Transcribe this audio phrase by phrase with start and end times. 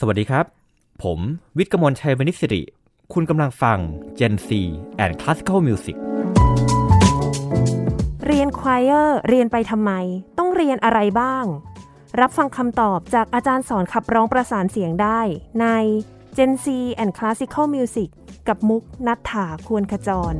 [0.00, 0.46] สวัสดีครับ
[1.02, 1.18] ผม
[1.58, 2.62] วิทย์กมลชัยวณิชสิริ
[3.12, 3.78] คุณกำลังฟัง
[4.18, 4.48] Gen C
[5.04, 5.96] and Classical Music
[8.26, 9.92] เรียนควายเออร์เรียนไปทำไม
[10.38, 11.44] ต้องเรียนอะไรบ้าง
[12.20, 15.20] รับฟังคำตอบจากอาจารย์สอนขับร้องประสานเสียงได้
[15.60, 15.66] ใน
[16.36, 16.66] Gen C
[17.02, 18.08] and Classical Music
[18.48, 20.34] กับมุกนัฐถาควรขจร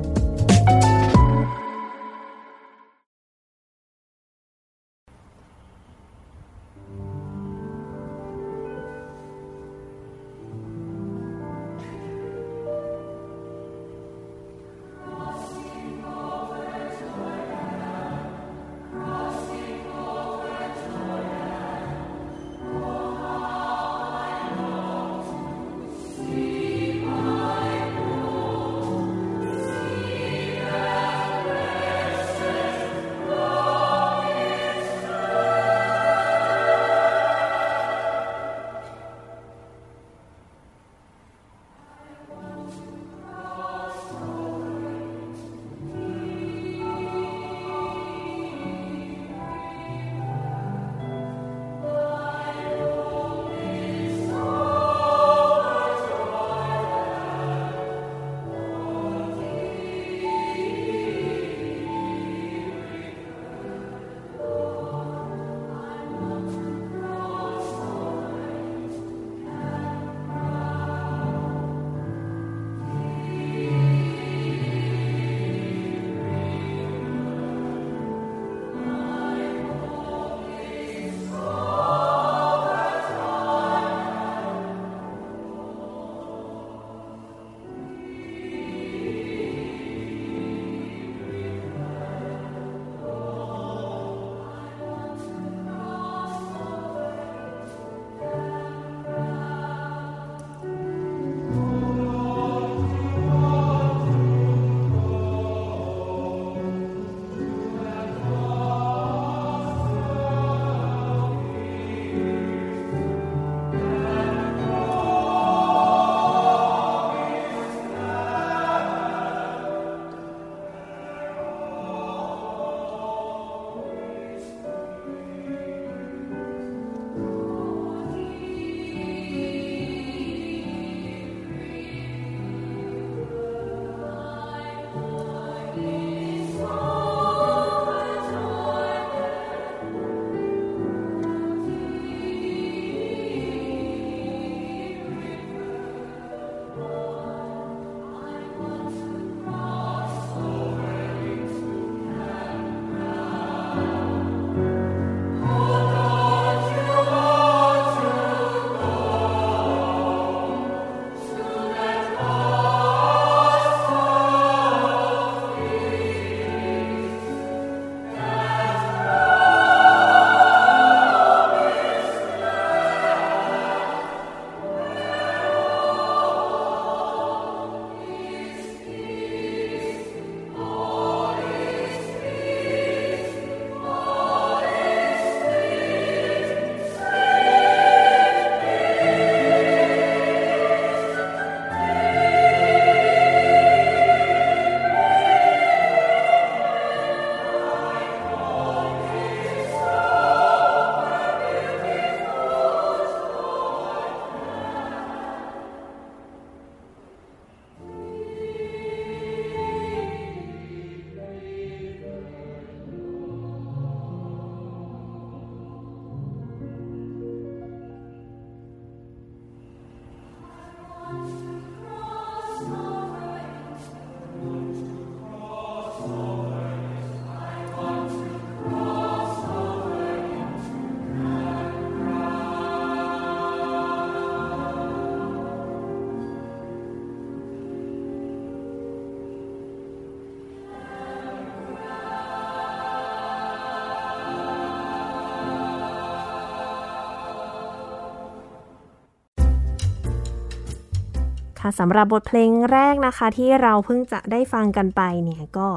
[251.66, 255.68] ค่ะสำหรับบทเพลงแรกนะคะที่เราเพิ่งจะได้ฟังกันไปเนี่ยก็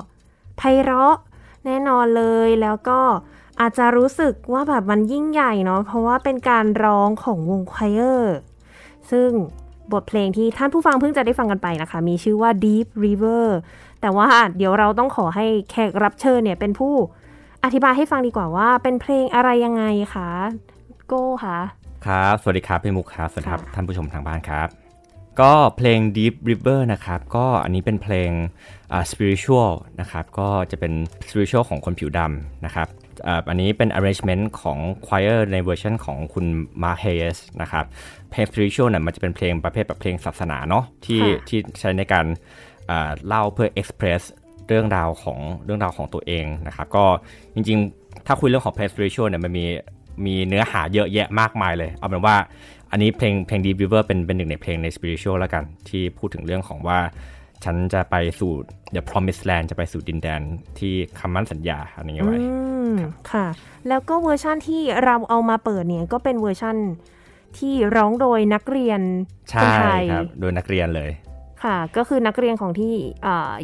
[0.58, 1.16] ไพเราะ
[1.66, 3.00] แน่นอนเลยแล้วก็
[3.60, 8.36] อาจจะรู้สึกว่าแบบมันยิ่งใหญ่เนาะเพราะว่าเป็นการร้องของวงควายเออร์
[9.12, 9.30] ซึ่ง
[9.94, 13.46] บทเพลงที่ท่านผู้ฟังเพิ่งจะได้ฟังกันไปนะคะ มีชื่อว่า Deep River
[14.02, 14.28] แต่ว่า
[14.58, 16.94] เดี๋ยวเราต้องขอให้แขกรับเชิญเนี่ยเป็นผู้
[17.64, 19.84] อธิบายให้ฟังดีกว่าว่า เป็นเพลงอะไรยังไง
[20.14, 20.30] คะ
[21.08, 21.60] โก้คะ
[22.06, 24.79] ครับ สวัสดีครับพี่มุกครับสวัสดีครับค่ะท่านผู้ชมทางบ้านครับ
[25.42, 28.32] ก็เพลง Deep River นะครับ ก็อันนี้เป็นเพลง
[28.92, 29.72] อ่า spiritual
[30.02, 30.94] นะครับ ก็จะเป็น
[31.28, 32.88] spiritual ของคนผิวดำนะครับ
[33.28, 36.46] อ่าอันนี้เป็น arrangement ของ choir ในเวอร์ชันของคุณ
[36.84, 37.86] Mark Hayes นะครับ
[38.32, 42.26] เพลง spiritual เนี่ยมันจะเป็นเพลงประเภทแบบเพลงศาสนาเนาะที่ค่ะที่ใช้ในการ
[42.90, 44.22] อ่าเล่าเพื่อ express
[44.68, 47.06] เรื่องราวของเรื่องราวของตัวเองนะครับ ก็
[47.54, 49.66] จริงๆ ถ้าคุยเรื่องของเพลง spiritual เนี่ยมันมี
[50.26, 52.36] มีเนื้อหาเยอะแยะมากมายเลย เอาเป็นว่า
[52.92, 57.00] อันนี้เพลงเพลง Deep River เป็นเป็นหนึ่งในเพลงใน spiritual แล้วกัน ที่พูดถึงเรื่องของว่า
[57.64, 58.52] ฉันจะไปสู่
[58.96, 60.42] the promised land จะไปสู่ดินแดน
[60.80, 62.46] ที่คำมั่นสัญญาอันนี้ไว้อื
[62.94, 62.96] ม
[63.32, 63.48] ค่ะ
[63.88, 66.76] แล้วก็เวอร์ชั่นที่เราเอามาเปิดเนี่ยก็เป็นเวอร์ชั่น
[67.58, 71.12] ที่ร้องโดยนักเรียนใช่ คนไทยครับ โดยนักเรียนเลย
[71.64, 72.96] ค่ะ ก็คือนักเรียนของที่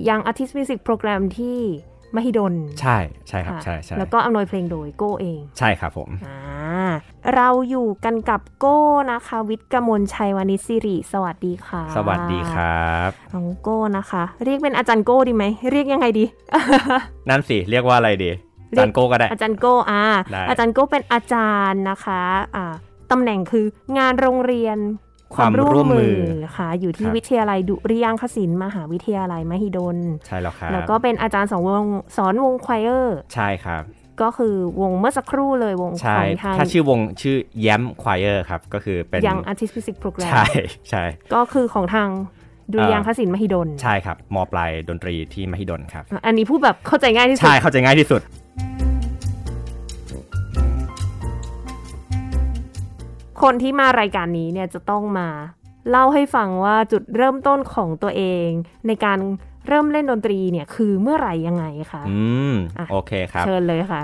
[0.09, 1.59] Young Artists Music Program ที่
[2.15, 2.97] มหิดล ใช่
[3.29, 6.37] ใช่ครับค่ะใช่ใช่แล้วก็อำนวยเพลงโดยโก้เอง ใช่ครับผมอ่า
[7.35, 8.79] เราอยู่กันกับโก้
[9.11, 16.25] นะคะ วิทย์กมลชัยวานิชสิริ สวัสดีค่ะ สวัสดีครับน้องโก้นะคะ เรียกเป็นอาจารย์โก้ดีไหมเรียกยังไงดี
[17.29, 18.31] นั่นสิ เรียกว่าอะไรดี
[18.71, 22.21] เรียกจารย์โก้ก็ได้อาจารย์โก้อ่าได้อาจารย์โก้เป็นอาจารย์นะคะ
[22.55, 22.73] อ่า
[23.11, 23.65] ตำแหน่งคือ
[23.97, 24.77] งานโรงเรียน
[25.37, 26.15] ความร่วมมือ
[26.57, 31.83] ค่ะ อยู่ที่ครับวิทยาลัยดุริยางคศิลป์มหาวิทยาลัยมหิดล ใช่แล้วครับ แล้วก็เป็นอาจารย์สอนวง
[32.17, 33.83] สอนวง choir ใช่ครับ
[34.21, 40.45] ก็คือวงเมื่อสักครู่เลยใช่ วงของทางถ้าชื่อวงชื่อ YAMP Choir ครับ ก็คือเป็น Young Ar tists Music Program ใช่
[40.89, 41.03] ใช่
[41.33, 42.09] ก็คือของทาง
[42.71, 48.21] ดุริยางคศิลป์มหิดล ใช่ครับ มปลายดนตรีที่มหิดลครับอะอันนี้พูดแบบเข้าใจง่ายที่สุด ใช่ เข้าใจง่ายที่สุด
[53.45, 55.27] คนที่มารายการนี้เนี่ยจะต้องมา
[55.89, 58.47] เล่าให้ฟังว่าจุดเริ่มต้นของตัวเอง
[58.87, 59.19] ในการ
[59.67, 62.17] เริ่มเล่นดนตรีเนี่ยคือเมื่อไหร่ยังไงคะอื
[62.51, 64.03] มอะโอเคครับ เชิญเลยค่ะ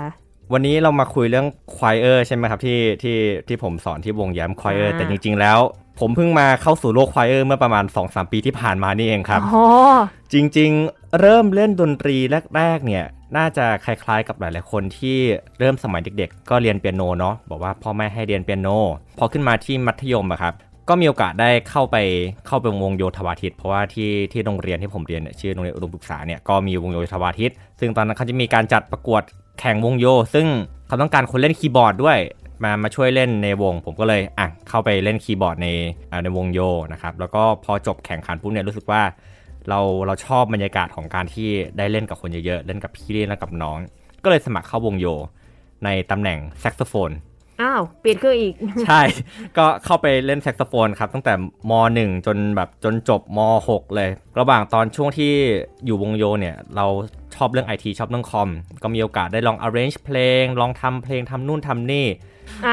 [0.52, 1.46] วันนี้เรามาคุยเรื่อง
[1.76, 3.18] ควายเออร์ใช่ไหมครับที่ที่
[3.48, 5.58] ที่ผมสอนที่วงแย้มควายเออร์อ่าแต่จริง ๆ แล้ว
[6.02, 9.64] ผมเพิ่งมาเข้าสู่โลกควายเออร์เมื่อประมาณ 2-3 ปีที่ผ่านมานี่เองครับอ๋อ
[10.32, 12.16] จริงๆ เริ่มเล่นดนตรี
[12.56, 13.04] แรกๆ เนี่ย
[13.36, 15.18] น่าจะคล้ายๆกับหลายๆคนที่
[15.58, 18.68] เริ่มสมัยเด็กๆ ก็เรียนเปียโนเนาะบอกว่าพ่อแม่ให้เรียนเปียโน
[19.18, 20.54] พอขึ้นมาที่มัธยมอะครับ
[20.88, 21.96] ก็มีโอกาสได้เข้าไป
[22.46, 29.22] เข้าไปวงโยธวาทิต เพราะว่าที่ที่โรงเรียนที่ผมเรียนเนี่ยชื่อโรงเรียนอุดมศึกษาเนี่ยก็มีวงโยธวาทิต ซึ่งตอนนั้นเขาจะมีการจัดประกวด
[29.60, 30.46] แข่งวงโย ซึ่ง
[30.86, 32.18] เขาต้องการคนเล่นคีย์บอร์ดด้วย
[32.64, 35.68] มามาช่วยเล่นในวง ผมก็เลยอะเข้าไปเล่นคีย์บอร์ดใน
[36.10, 36.60] อ่าในวงโย
[36.92, 39.02] นะครับแล้วก็พอจบแข่งขันปุ๊บเนี่ยรู้สึกว่า
[39.68, 41.48] เราเราชอบบรรยากาศของการที่
[41.78, 43.78] ได้เล่นกับคนเยอะๆ เล่นกับพี่เล่นกับน้อง
[44.24, 45.06] ก็เลยสมัครเข้าวงโย
[45.84, 47.10] ในตำแหน่งแซกโซโฟน
[47.60, 48.54] อ้าวเปลี่ยนเครื่องอีก
[48.86, 49.02] ใช่
[49.56, 51.34] ก็เข้าไปเล่นแซกโซโฟนครับ ตั้งแต่
[51.70, 53.38] ม .1 จนแบบจนจบม
[53.68, 55.32] .6 เลย ระหว่างตอนช่วงที่
[55.84, 56.86] อยู่วงโยเนี่ย เรา
[57.34, 58.50] ชอบเรื่องไอทีชอบเรื่องคอม
[58.82, 62.06] ก็มีโอกาสได้ลอง arrange เพลง ลองทำเพลงทำนู่นทำนี่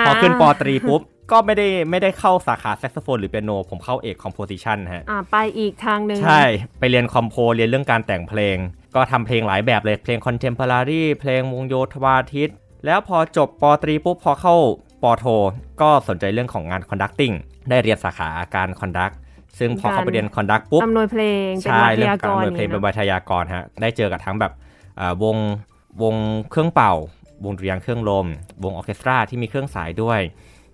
[0.05, 1.01] พอขึ้นปอตรีปุ๊บ
[1.31, 6.41] ก็ไม่ได้ไม่ได้เข้าสาขาแซกโซโฟนหรือเปียโน ผมเข้าเอก composition ฮะอ่าไปอีกทางหนึ่งใช่
[6.79, 8.57] ไปเรียน compo เรียนเรื่องการแต่งเพลง
[8.95, 12.49] ก็ทำเพลงหลายแบบเลยเพลง contemporary เพลงวงโยธวาทิต
[12.85, 14.55] แล้วพอจบปอตรีปุ๊บพอเข้า
[15.03, 15.25] ปอโท
[15.81, 17.33] ก็สนใจเรื่องของงาน conducting
[17.69, 19.11] ได้เรียนสาขาการ conduct
[19.59, 24.51] ซึ่งพอเข้าไปเรียน conduct ปุ๊บอำนวยเพลงเป็นใช่วิทเรื่องยากการรเปิดเพลงอเป็นย่างวิงี้ยทยากรฮะได้เจอกับทั้งแบบ
[24.99, 25.37] อ่าวง
[26.03, 26.15] วง
[26.51, 26.93] เครื่องเป่า
[27.45, 28.27] วงดุริยางค์เครื่องลม
[28.63, 30.19] วงออร์เคสตราที่มีเครื่องสายด้วย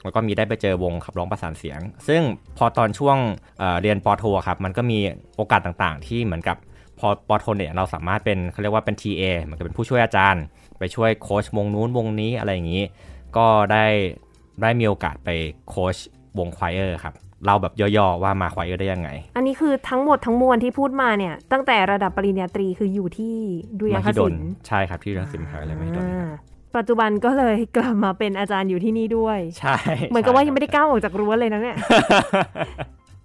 [0.04, 2.22] แล้วก็มีได้ไปเจอวงขับร้องประสานเสียง ซึ่ง
[2.58, 3.18] พอตอนช่วง
[3.60, 5.00] เอ่อเรียนปอโทอะครับมันก็มี
[5.36, 6.58] โอกาสต่างๆ ที่เหมือนกับ
[7.00, 10.44] พอปอโทเนี่ยเราสามารถเป็นเขาเรียกว่าเป็น TA เหมันก็เป็นผู้ช่วยอาจารย์
[10.80, 12.84] ไปช่วยโค้ชวงนู้นวงนี้อะไรอย่างนี้
[13.38, 13.86] ก็ได้
[14.62, 15.30] ได้มีโอกาสไป
[15.70, 15.96] โค้ช
[16.38, 23.36] วงควายเออร์ครับเล่าแบบย่อๆว่ามาควายเออร์ได้ยังไง อันนี้คือทั้งหมดทั้งมวลที่พูดมาเนี่ย ตั้งแต่ระดับปริญญาตรีคืออยู่ที่
[23.80, 26.28] ดุริยางคมหิดศิลลป์ใช่ครับที่รังสิตมหาวิทยาลัยมหิดลอ่า
[26.76, 29.76] ปัจจุบันก็เลยกลับมาเป็นอาจารย์อยู่ที่นี่ด้วย ใช่
[30.10, 31.78] เหมือนกับว่ายังไม่ได้ก้าวออกจากรั้วเลยนะเนี่ย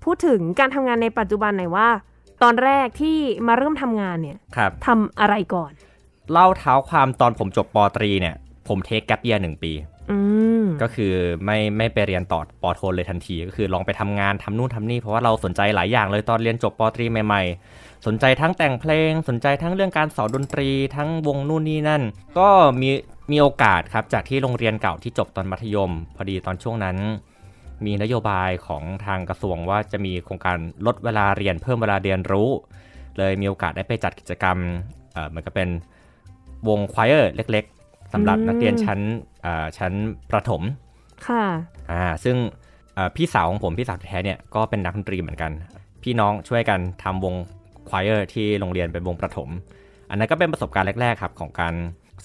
[0.05, 1.89] พูดถึงการทำงานในปัจจุบันหน่อยว่า
[2.43, 5.73] ตอนแรกที่มาเริ่มทำงานเนี่ยครับทำอะไรก่อน
[6.33, 8.35] เล่าเท้าความตอนผมจบปอตรีเนี่ย
[8.69, 9.73] ผมเทคแกปเยียหนึ่งปี
[10.11, 10.19] อื
[10.63, 11.13] มก็คือ
[11.45, 22.03] ไม่ไม่ไปเรียนต่อปอโทเลยทันที ก็คือลองไปทำงานทำนู่นทำนี่เพราะว่าเราสนใจหลายอย่างเลยตอนเรียนจบปอตรีใหม่ๆ สนใจทั้งแต่งเพลง สนใจทั้งเรื่องการสอนดนตรี ทั้งวงนู่นนี่นั่น
[22.39, 22.49] ก็
[22.81, 22.91] มี
[23.31, 26.97] มีโอกาสครับจากที่โรงเรียนเก่าที่จบตอนมัธยม พอดีตอนช่วงนั้น
[27.87, 30.57] มีนโยบายของทางกระทรวงว่าจะมีโครงการ
[30.87, 32.49] ลดเวลาเรียนเพิ่มเวลาเรียนรู้
[33.19, 34.57] เลยมีโอกาสได้ไปจัดกิจกรรม
[35.13, 35.69] เอ่อเหมันก็เป็น
[36.69, 39.01] วงควายเออร์เล็กๆสำหรับอืมนักเรียนชั้น
[39.43, 39.93] เอ่อชั้น
[40.31, 40.63] ประถม
[41.27, 41.45] ค่ะ
[41.91, 42.37] อ่าซึ่ง
[42.95, 45.53] เอ่อพี่สาวของผมพี่สาวแท้ๆเนี่ยก็เป็นนักดนตรีเหมือนกัน
[46.03, 47.35] พี่น้องช่วยกันทำวง
[47.89, 49.49] choir ที่โรงเรียนเป็นวงประถม
[50.11, 51.75] อันนั้นก็เป็นประสบการณ์แรกๆครับของการ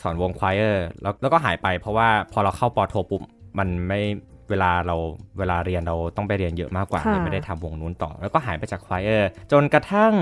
[0.02, 3.22] สอนวง choir แล้วแล้วก็หายไปเพราะว่าพอเราเข้าปอโทปุ๊บ
[3.60, 4.02] มันไม่
[4.50, 4.96] เวลาเรา
[5.40, 10.14] เวลาเรียนเราต้องไปเรียนเยอะมากกว่าเลยไม่ได้ทำวงนู้นต่อ แล้วก็หายไปจาก choir จนกระทั่ง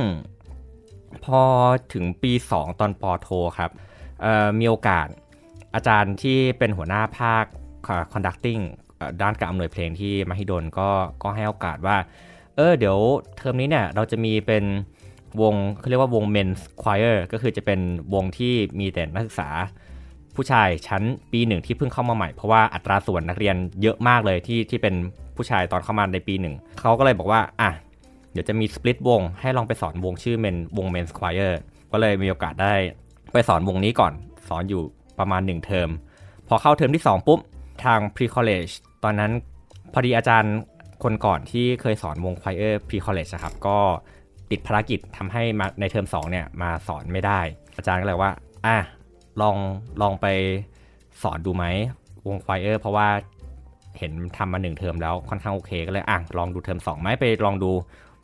[1.25, 1.42] พอ
[1.94, 3.72] ถึงปี 2 ตอนปอโทครับ
[4.60, 5.08] มีโอกาส
[5.75, 7.46] อาจารย์ที่เป็นหัวหน้าภาค
[8.13, 8.62] conducting
[9.22, 10.89] ด้านการอำนวยเพลงที่มหิดลก็
[11.24, 11.98] ก็ให้โอกาสว่า
[12.56, 12.98] เออเดี๋ยว
[13.38, 14.63] เทอมนี้เนี่ยเราจะมีเป็น
[15.42, 17.80] วงเขาเรียกว่าวง men's choir ก็คือจะเป็น
[18.13, 19.50] วงที่มีแต่นักศึกษา
[20.36, 24.96] ผู้ชายชั้นปีหนึ่งที่เพิ่งเข้ามาใหม่ เพราะว่าอัตราส่วนนักเรียนเยอะมากเลยที่ที่เป็น
[25.36, 27.72] ผู้ชายตอนเข้ามาในปีหนึ่งเขาก็เลยบอกว่าอะ
[28.32, 31.54] เดี๋ยวจะมีสปลิตวงให้ลองไปสอนวงชื่อเมนวง men's choir
[31.92, 32.74] ก็เลยมีโอกาสได้
[33.34, 34.13] ไปสอนวงนี้ก่อน
[34.50, 34.82] สอนอยู่
[35.20, 35.90] ประมาณ 1 เทอม
[36.48, 37.40] พอเข้าเทอมที่ 2 ปุ๊บ
[37.84, 38.74] ทาง pre college
[39.04, 39.32] ตอนนั้น
[39.94, 40.56] พอดีอาจารย์
[41.04, 43.80] คนก่อนที่เคยสอนวง choir pre college นะครับ ก็
[44.51, 47.39] ติดภารกิจทำให้มาในเทอม2เนี่ยมาสอนไม่ได้
[47.77, 48.31] อาจารย์ก็เลยว่า
[48.65, 48.77] อะ
[49.41, 49.55] ลอง
[50.01, 50.27] ลองไป
[51.21, 51.65] สอนดูไหม
[52.27, 53.07] วง choir เพราะว่า
[53.97, 57.71] เห็นทำมาหนึ่งเทอมแล้วค่อนข้างโอเคก็เลยอะลองดูเทอม2ไหมไปลองดู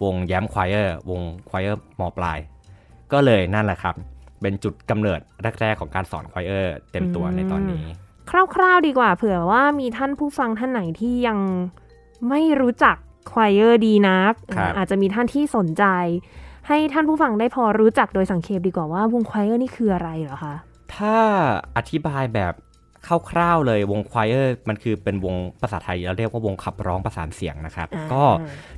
[0.03, 2.39] วง YAMP choir วง choir มปลาย
[3.11, 3.95] ก็เลยนั่นแหละครับ
[4.41, 5.19] เป็นจุดกำเนิด
[5.61, 7.83] แรกๆของการสอน choir เต็มตัวในตอนนี้
[8.29, 11.39] คร่าวๆดีกว่า เผื่อว่ามีท่านผู้ฟังท่านไหนที่ยัง
[12.29, 12.97] ไม่รู้จัก
[13.31, 14.33] choir ดีนัก
[14.77, 15.85] อาจจะมีท่านที่สนใจ
[16.67, 20.55] ให้ท่านผู้ฟังได้พอรู้จักโดยสังเขปดีกว่าว่าวง choir นี่คืออะไรเหรอคะ
[20.95, 21.15] ถ้า
[21.77, 22.53] อธิบายแบบ
[23.31, 28.23] คร่าวๆเลยวง choir มันคือเป็นวงภาษาไทยเราเรียกว่าวงขับร้องประสานเสียงนะครับ ก็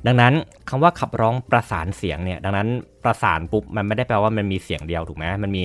[0.06, 0.34] ดังนั้น
[0.68, 2.68] คำว่าขับร้องประสานเสียงเนี่ยดังนั้น
[3.04, 5.64] ประสานปุ๊บมันไม่ได้แปลว่ามันมีเสียงเดียวถูกไหมมันมี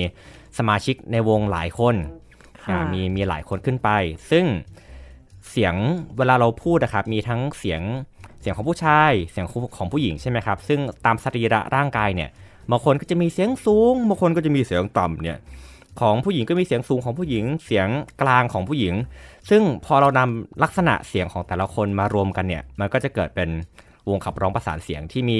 [0.58, 1.94] สมาชิกในวงหลายคน
[2.92, 3.90] มีมีหลายคนขึ้นไป
[4.30, 4.44] ซึ่ง
[5.50, 5.74] เสียง
[6.18, 7.80] เวลาเราพูดนะครับมีทั้งเสียง
[8.17, 9.46] เสียงของผู้ชาย เสียง
[9.78, 12.30] ของผู้หญิงใช่ไหมครับ ซึ่งตามสรีระร่างกายเนี่ย
[12.70, 15.38] บางคนก็จะมีเสียงสูง บางคนก็จะมีเสียงต่ำเนี่ย
[16.00, 17.88] ของผู้หญิงก็มีเสียงสูงของผู้หญิง เสียง
[18.22, 18.94] กลางของผู้หญิง
[19.50, 23.48] ซึ่งพอเรานำลักษณะเสียงของแต่ละคนมารวมกันเนี่ย มันก็จะเกิดเป็น
[24.08, 25.38] วงขับร้องประสานเสียงที่มี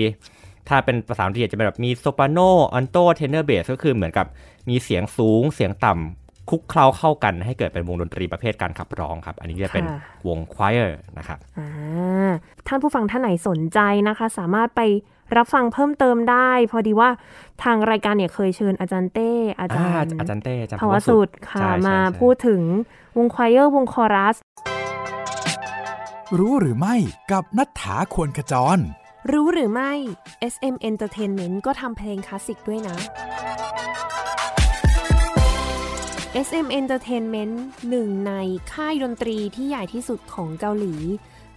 [0.69, 2.39] ถ้าเป็นภาษาอังกฤษจะเป็นแบบมีโซปราโน
[2.75, 4.27] อัลโต เทนเนอร์เบส ก็คือเหมือนกับ
[4.69, 6.18] มีเสียงสูง เสียงต่ำ
[6.51, 9.85] คลุกเคล้าเข้ากันให้เกิดเป็นวงดนตรีประเภทการขับร้องครับ อันนี้จะเป็น
[10.29, 11.39] วง choir นะครับ
[12.67, 13.79] ท่านผู้ฟังท่านไหนสนใจ
[14.09, 14.81] นะคะ สามารถไป
[15.37, 17.11] รับฟังเพิ่มเติมได้ พอดีว่า
[17.63, 22.63] ทางรายการเนี่ยเคยเชิญอาจารย์เต้อาจารย์อาจารย์เต้ภาวสุดค่ะมาพูดถึง
[23.19, 24.37] วงควายเออร์วงคอรัส
[26.39, 26.97] รู้หรือไม่
[27.33, 28.79] กับนัฐธาควรขจร
[29.33, 29.93] รู้หรือไม่
[30.53, 32.97] SM Entertainment ก็ทำเพลงคลาสสิกด้วยนะ
[36.47, 37.55] SM Entertainment
[37.91, 38.33] หนึ่งใน
[38.73, 40.95] ค่ายดนตรีที่ใหญ่ที่สุดของเกาหลี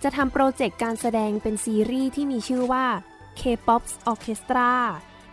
[0.04, 2.86] จะทำโปรเจกต์การแสดงเป็นซีรีส์ที่มีชื่อว่า
[3.40, 4.74] K-POP Orchestra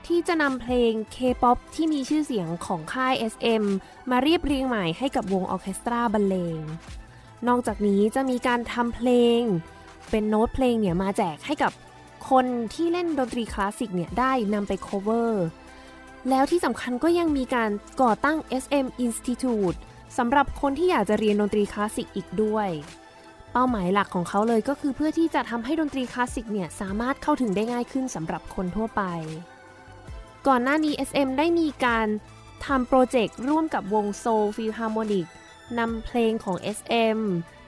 [0.06, 3.64] ที่จะนำเพลง K-POP ที่มีชื่อเสียงของค่าย SM
[4.10, 6.60] มาเรียบเรียงใหม่ให้กับวงออเคสตราบรรเลง
[7.48, 9.40] นอกจากนี้จะมีการทำเพลง
[10.10, 11.72] เป็นโน้ตเพลงเนี่ยมาแจกให้กับ
[12.30, 15.30] คนที่เล่นดนตรีคลาสสิกเนี่ยได้นำไป cover
[16.30, 17.70] แล้วที่สำคัญก็ยังมีการ
[18.02, 19.78] ก่อตั้ง SM Institute
[20.18, 22.68] สำหรับคนที่อยากจะเรียนดนตรีคลาสสิกอีกด้วย
[23.52, 29.02] เป้าหมายหลักของเขาเลยก็คือเพื่อที่จะทำให้ดนตรีคลาสสิกเนี่ยสามารถเข้าถึงได้ง่ายขึ้นสำหรับคนทั่วไป
[30.46, 32.06] ก่อนหน้านี้ SM ได้มีการ
[32.66, 35.26] ทำโปรเจกต์ร่วมกับวง Soul Philharmonic
[35.78, 37.18] นำเพลงของ SM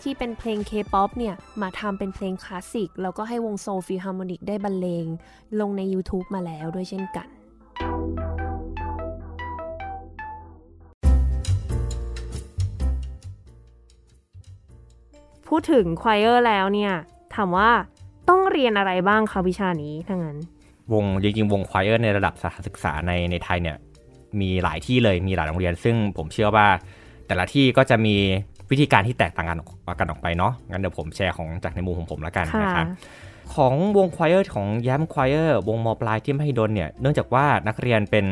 [0.03, 5.07] ที่เป็นเพลง K-POP เนี่ย มาทำเป็นเพลงคลาสสิก แล้วก็ให้วง Soul Philharmonic ได้บรรเลง
[5.61, 7.29] ลงใน YouTube มาแล้วด้วยเช่นกัน
[15.51, 16.93] พูดถึง choir แล้วเนี่ย
[17.35, 17.71] ถามว่า
[18.29, 20.39] ต้องเรียนอะไรบ้างคะวิชานี้ทั้งนั้น
[20.93, 23.77] วงจริงๆวง choir ในระดับสถานศึกษาในในไทยเนี่ย
[24.41, 26.67] มีหลายที่เลยมีหลายโรงเรียน ซึ่งผมเชื่อว่า
[27.27, 28.17] แต่ละที่ก็จะมี
[28.71, 29.59] วิธีการที่แตกต่างกัน
[30.01, 32.87] กันออกไปเนาะงั้นเดี๋ยวผมแชร์ของจากในมุมของผมแล้วกันนะครับ
[33.55, 38.25] ของวง choir ของ YAMP Choir วงมอปลายที่ไม่ให้ดนเนี่ยเนื่องจากว่านักเรียนเป็น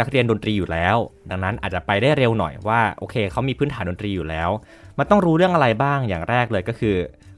[0.00, 0.96] นักเรียนดนตรีอยู่แล้ว
[1.30, 4.50] ดังนั้นอาจจะไปได้เร็วหน่อยว่าโอเคเขามีพื้นฐานดนตรีอยู่แล้ว
[4.98, 6.96] มันต้องรู้เรื่องอะไรบ้างอย่างแรกเลยก็คือ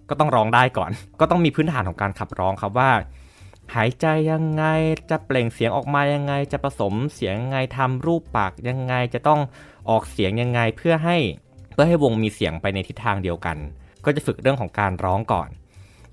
[0.08, 2.90] ก็ต้องร้องได้ก่อน ก็ต้องมีพื้นฐานของการขับร้องครับว่า
[3.74, 4.64] หายใจยังไง
[5.10, 9.40] จะเปล่งเสียงออกมายังไง จะผสมเสียงยังไงทำรูปปากยังไงจะต้อง
[9.90, 11.16] ออกเสียงยังไงเพื่อให้
[11.72, 13.56] เพื่อให้วงมีเสียงไปในทิศทางเดียวกัน
[14.04, 15.48] ก็จะฝึกเรื่องของการร้องก่อน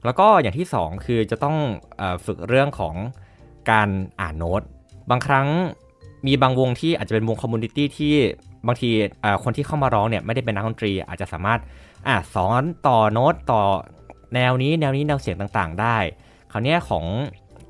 [0.05, 1.57] แล้วก็อย่างที่ 2 คือจะต้อง
[2.01, 2.95] อฝึกเรื่องของ
[3.71, 3.89] การ
[4.21, 4.61] อ่านโน้ต
[5.09, 5.47] บางครั้ง
[6.27, 8.15] มีบางวงที่อาจจะเป็นวงคอมมูนิตี้ที่
[8.67, 8.89] บางที
[9.43, 11.59] คนที่เข้ามาร้องเนี่ยไม่ได้เป็นนักดนตรี อาจจะสามารถ
[12.07, 13.61] อ่สอนต่อโน้ตต่อ
[14.35, 15.97] แนวนี้แนวนี้แนวเสียงต่างๆ ได้
[16.51, 17.05] คราวนี้ของ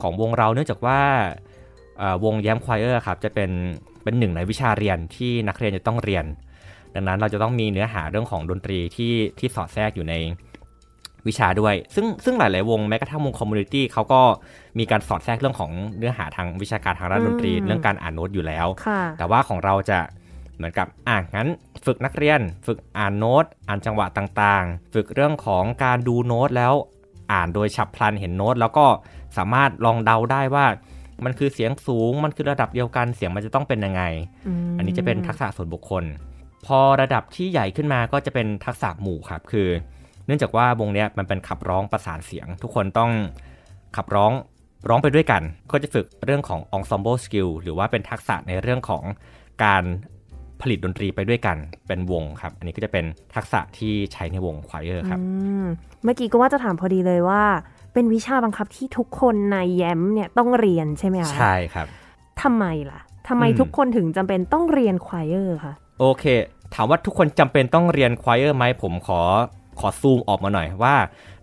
[0.02, 1.00] ของวงเราเนื่องจากว่า
[2.24, 3.52] วง YAMP Choir ครับจะเป็น
[4.04, 6.26] เป็นหนึ่งในวิชาเรียนที่นักเรียนจะต้องเรียน
[6.96, 10.14] ดังนั้นเราจะต้องมีเนื้อหาเรื่องของดนตรีที่ที่สอดแทรกอยู่ใน
[11.28, 14.22] วิชาด้วย ซึ่งซึ่งหลาย ๆ วงแม้กระทั่งวง community เขาก็
[14.80, 18.68] มีการสอดแทรกเรื่องของเนื้อหาทางวิชาการทางด้านดนตรีเรื่องการอ่านโน้ตอยู่แล้ว
[19.18, 20.00] แต่ว่าของเราจะ
[20.58, 21.48] เหมือนกับอ่างั้น
[21.86, 26.74] ฝึกนักเรียน ฝึกอ่านโน้ต อ่านจังหวะต่าง ๆ ฝึกเรื่องของการดูโน้ตแล้ว
[27.32, 28.86] อ่านโดยฉับพลันเห็นโน้ต แล้วก็
[29.38, 30.66] สามารถลองเดาได้ว่า
[31.24, 34.04] มันคือเสียงสูง มันคือระดับเดียวกัน เสียงมันจะต้องเป็นยังไง
[34.78, 36.04] อันนี้จะเป็นทักษะส่วนบุคคล
[36.66, 43.12] พอระดับที่ใหญ่ขึ้นมาก็จะเป็นทักษะหมู่ครับ คือเนื่องจากว่าวงนี้มันเป็นขับร้องประสานเสียง ทุกคนต้อง
[43.96, 44.32] ขับร้อง
[44.90, 49.04] ร้องไปด้วยกันก็จะฝึกเรื่องของ ensemble skill หรือว่าเป็นทักษะในเรื่องของ
[49.64, 49.84] การ
[50.62, 51.58] ผลิตดนตรีไปด้วยกัน
[51.88, 55.20] เป็นวงครับ อันนี้ก็จะเป็นทักษะที่ใช้ในวงควายเออร์ครับ
[56.04, 57.44] เมื่อกี้ก็ว่าจะถามพอดีเลยว่า
[57.94, 61.88] เป็นวิชาบังคับที่ทุกคนในแยมเนี่ยต้องเรียนใช่ไหมคะใช่ครับ
[62.42, 66.24] ทำไมล่ะทำไมทุกคนถึงจำเป็นต้องเรียนควายเออร์คะโอเค
[66.74, 69.22] ถามว่าทุกคนจำเป็นต้องเรียนควายเออร์ไหมผมขอ
[69.80, 70.96] ขอซูมออกมาหน่อยว่า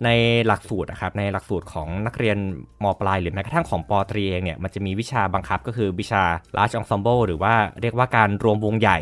[0.04, 0.08] ใน
[0.47, 2.37] หลักสูตรนะครับในหลักสูตรของนักเรียน
[2.82, 6.23] มปลายหรือแม้กระทั่งของปตรีเองเนี่ยมันจะมีวิชาบังคับก็คือวิชา
[6.56, 8.99] large ensemble หรือว่าเรียกว่าการรวมวงใหญ่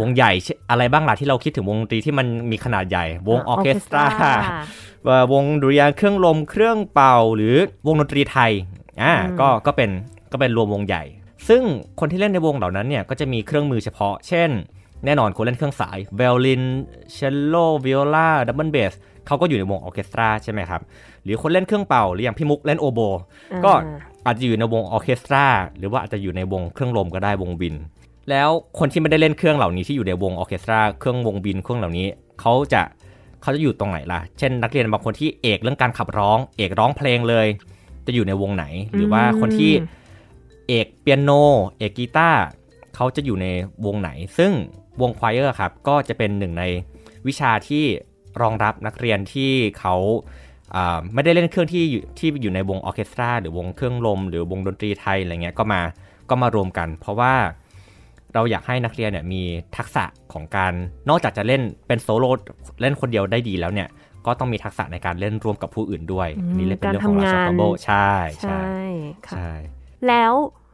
[0.00, 0.32] วงใหญ่
[0.70, 4.06] อะไรบ้างล่ะที่เราคิดถึงวงดนตรีที่มันมีขนาดใหญ่ วงออเคสตรา
[5.32, 7.54] วงดุริยางเครื่องลมเครื่องเป่า หรือ
[7.86, 8.52] วงดนตรีไทย
[9.02, 9.90] อ่าก็ก็เป็น
[10.32, 11.02] ก็เป็นรวมวงใหญ่
[11.48, 11.62] ซึ่ง
[12.00, 14.50] คนที่เล่นในวงเหล่านั้นเนี่ยก็จะมีเครื่องมือเฉพาะ เช่น
[15.04, 16.62] แน่นอนคนเล่นเครื่องสายเวลลิน
[17.12, 18.94] เชลโลวิโอลาดับเบิลเบส
[19.26, 20.80] เขาก็อยู่ในวงออเคสตราใช่ไหมครับ
[21.24, 23.00] หรือคนเล่นเครื่องเป่า หรืออย่างพี่มุกเล่นโอโบ
[23.64, 23.72] ก็
[24.26, 25.46] อาจจะอยู่ในวงออเคสตรา
[25.78, 27.74] หรือว่าอาจจะอยู่ในวงเครื่องลมก็ได้วงบิน
[28.30, 32.06] แล้วคนที่ไม่ได้เล่นเครื่องเหล่านี้ที่อยู่ในวงออเคสตราเครื่องวงบินเครื่องเหล่านี้
[32.40, 32.82] เขาจะ
[33.42, 37.46] เขาจะอยู่ตรงไหนล่ะ เช่น นักเรียนบางคนที่เอกเรื่องการขับร้อง เอกร้องเพลงเลย
[38.06, 39.72] จะอยู่ในวงไหน หรือว่าคนที่
[40.68, 41.30] เอกเปียโน
[41.78, 42.42] เอกกีตาร์
[42.94, 43.46] เขาจะอยู่ใน
[43.86, 44.52] วงไหน ซึ่ง
[45.00, 46.64] วง choir ครับก็จะเป็นหนึ่งใน
[47.26, 47.84] วิชาที่
[48.42, 49.94] รองรับนักเรียนที่เขา
[51.14, 51.84] ไม่ได้เล่นเครื่องที่
[52.18, 55.80] ที่อยู่ในวงออเคสตราหรือวงเครื่องลม หรือวงดนตรีไทยอะไรเงี้ยก็มา
[56.30, 57.34] ก็มารวมกัน เพราะว่า
[58.34, 59.42] เราอยากให้นักเรียนเนี่ยมี
[59.76, 60.72] ทักษะของการ
[61.08, 62.30] นอกจากจะเล่นเป็นโซโล่
[62.80, 63.88] เล่นคนเดียวได้ดีแล้วเนี่ย
[64.26, 68.60] ก็ต้องมีทักษะในการเล่นร่วมกับผู้อื่นด้วย นี่เลยเป็นเรื่องของ large combo ใช่ใช่
[69.28, 69.50] ใช่
[70.08, 70.32] แล้ว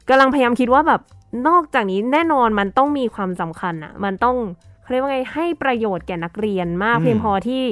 [0.08, 1.00] กำลังพยายามคิดว่าแบบ
[1.48, 4.36] นอกจากนี้แน่นอนมันต้องมีความสำคัญอะมันต้อง
[4.82, 7.64] เขาเรียกว่าไงให้ประโยชน์แก่นักเรียนมากเพียงพอที่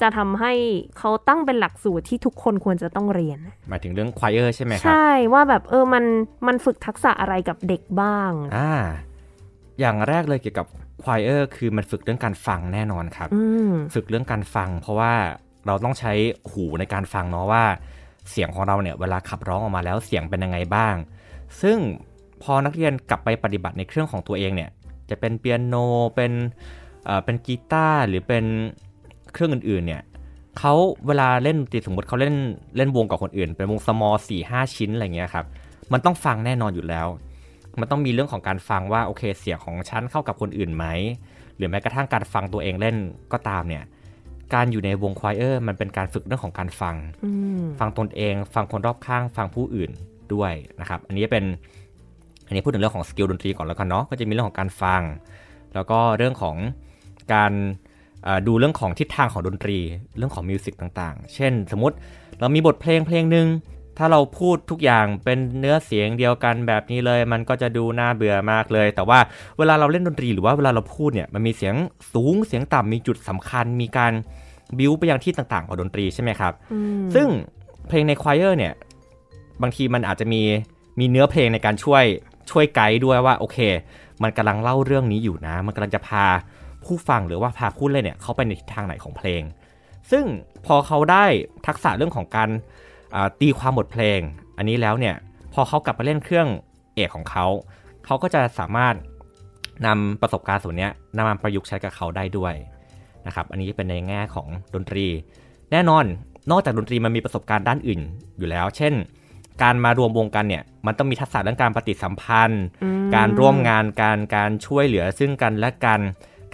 [0.00, 0.52] จะทำให้
[0.98, 3.38] เขาตั้งเป็นหลักสูตรที่ทุกคนควรจะต้องเรียน
[3.68, 6.04] หมายถึงเรื่องควายเออร์ใช่ไหมครับ ใช่ว่าแบบเออมัน
[6.46, 8.72] มันฝึกทักษะอะไรกับเด็กบ้างอ่า
[9.80, 10.66] อย่างแรกเลยเกี่ยวกับ
[11.02, 13.28] ควายเออร์คือมันฝึกเรื่องการฟังแน่นอนครับ
[13.94, 15.12] ฝึกเรื่องการฟัง เพราะว่า
[15.66, 16.12] เราต้องใช้
[16.52, 17.64] หูในการฟังเนาะว่า
[18.30, 20.94] เสียงของเราเนี่ยเวลาขับร้องออกมาแล้วเสียงเป็นยังไงบ้าง
[21.62, 21.78] ซึ่ง
[22.42, 24.70] พอนักเรียนกลับไปปฏิบัติในเครื่องของตัวเองเนี่ย
[25.10, 25.74] จะเป็นเปียโน
[26.14, 26.32] เป็น
[27.04, 28.44] เอ่อเป็นกีตาร์หรือเป็น
[29.32, 30.02] เครื่องอื่นๆเนี่ย
[30.58, 30.74] เขา
[31.06, 32.34] เวลาเล่นดนตรีสมมติเขาเล่น
[32.76, 35.46] เล่นวงกับคนอื่น เป็นวงสมอลสี่ห้าชิ้นอะไรเงี้ยครับ
[35.92, 37.06] มันต้องฟังแน่นอนอยู่แล้ว
[37.80, 40.86] มันต้องมีเรื่องของการฟังว่าโอเคเสียงของฉันเข้ากับคนอื่นไหม
[41.56, 42.96] หรือแม้กระทั่งการฟังตัวเองเล่น
[43.32, 43.84] ก็ตามเนี่ย
[44.54, 46.96] การอยู่ในวง choir มันเป็นการฝึกเรื่องของการฟัง
[47.78, 49.90] ฟังตนเอง ฟังคนรอบข้าง ฟังผู้อื่น
[50.34, 51.44] ด้วยนะครับ อันนี้เป็น
[52.46, 55.02] อันนี้พูดถึงเรื่องของ skill ดนตรีก่อนแล้วกันเนาะก็จะมีเรื่องของการฟัง
[55.74, 56.56] แล้วก็เรื่องของ
[57.34, 57.52] การ
[58.46, 59.78] ดูเรื่องของทิศทางของดนตรี
[60.18, 61.96] เรื่องของ music ต่างๆ เช่น สมมติ
[62.40, 63.46] เรามีบทเพลงเพลงหนึ่ง
[63.98, 69.18] ถ้าเราพูดทุกอย่างเป็นเนื้อเสียงเดียวกันแบบนี้เลย มันก็จะดูน่าเบื่อมากเลย แต่ว่า
[69.58, 71.74] เวลาเราเล่นดนตรีหรือว่าเวลาเราพูดเนี่ยมันมีเสียง
[72.12, 74.12] สูงเสียงต่ำมีจุดสำคัญ มีการ
[74.78, 76.52] บิวไปยังที่ต่างๆของดนตรีใช่ไหมครับ
[77.14, 77.28] ซึ่ง
[77.88, 78.72] เพลงในควายเออร์เนี่ย
[79.62, 80.42] บางทีมันอาจจะมี
[81.00, 82.04] มีเนื้อเพลงในการช่วย
[82.50, 83.58] ช่วยไกด์ด้วยว่าโอเค
[84.22, 86.24] มันกำลังเล่าเรื่องนี้อยู่นะ มันกำลังจะพา
[86.84, 89.42] ผู้ฟังหรือว่าพาผู้เล่นเนี่ยเขาไปในทิศทางไหนของเพลง
[90.10, 90.24] ซึ่ง
[90.66, 91.24] พอเขาได้
[91.66, 92.50] ทักษะเรื่องของการ
[93.40, 94.20] ตีความบทเพลง
[94.56, 95.14] อันนี้แล้วเนี่ย
[95.52, 96.48] พอเขากลับมาเล่นเครื่อง
[96.94, 97.46] เอกของเขา
[98.04, 98.94] เขาก็จะสามารถ
[99.86, 102.54] นำประสบการณ์ส่วนนี้นำมาประยุกต์ใช้กับเขาได้ด้วย
[103.26, 105.06] นะครับอันนี้เป็นในแง่ของดนตรี
[105.72, 106.04] แน่นอน
[106.50, 108.00] นอกจากดนตรีมันมีประสบการณ์ด้านอื่น
[108.38, 108.94] อยู่แล้ว เช่น
[109.62, 112.64] การมารวมวงกันเนี่ยมันต้องมีทักษะเรื่องการปฏิสัมพันธ์
[113.16, 116.00] การร่วมงานการการช่วยเหลือซึ่งกันและกัน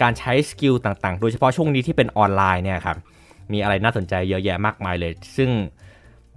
[0.01, 2.97] การใช้สกิลต่างๆ โดยเฉพาะช่วงนี้ที่เป็นออนไลน์เนี่ยครับ
[3.53, 5.49] มีอะไรน่าสนใจเยอะแยะมากมายเลย ซึ่ง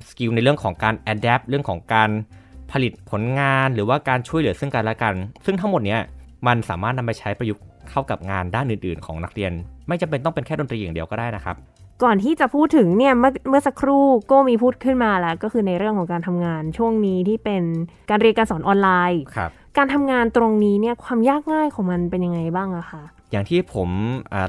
[0.08, 2.10] skill ในเรื่องของการ adapt เรื่องของการ
[2.72, 5.96] ผลิตผลงานหรือว่าการช่วยเหลือซึ่งกันและกัน ซึ่งทั้งหมดนี้
[6.46, 9.52] มันสามารถนำไปใช้ประยุกต์เข้ากับงานด้านอื่นๆ ของนักเรียน
[9.88, 11.56] ไม่จำเป็นต้องเป็นแค่ดนตรีอย่างเดียวก็ได้นะครับ
[12.02, 17.62] ก่อนที่จะพูดถึงเนี่ยเมื่อเมื่อสักครู่ก็มีพูดขึ้นมาแล้ว ก็คือในเรื่องของการทำงานช่วงนี้ที่เป็น
[18.10, 23.88] การเรียนการสอนออนไลน์ครับการทำงานตรงนี้เนี่ยความยากง่ายของมันเป็นยังไงบ้างอะคะอย่างที่ผม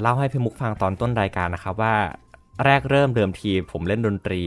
[0.02, 1.94] เล่าให้พี่มุกฟังตอนต้นรายการนะครับว่า
[2.64, 4.42] แรกเริ่มเดิมทีผมเล่นดนตรี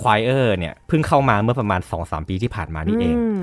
[0.00, 3.16] choir เนี่ยเพิ่งเข้ามาเมื่อประมาณ 2-3 ปีที่ผ่านมานี่เอง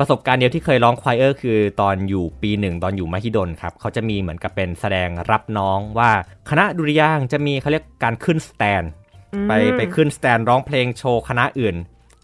[0.00, 6.10] ประสบการณ์เดียวที่เคยร้อง choir คือตอนอยู่ปีหนึ่งตอนอยู่มหิดลครับเขาจะมีเหมือนกับเป็นแสดงรับน้องว่า
[6.50, 8.82] คณะดุริยางค์จะมีเขาเรียกการขึ้น stand
[9.48, 11.76] ไปไปขึ้น stand ร้องเพลงโชว์คณะอื่น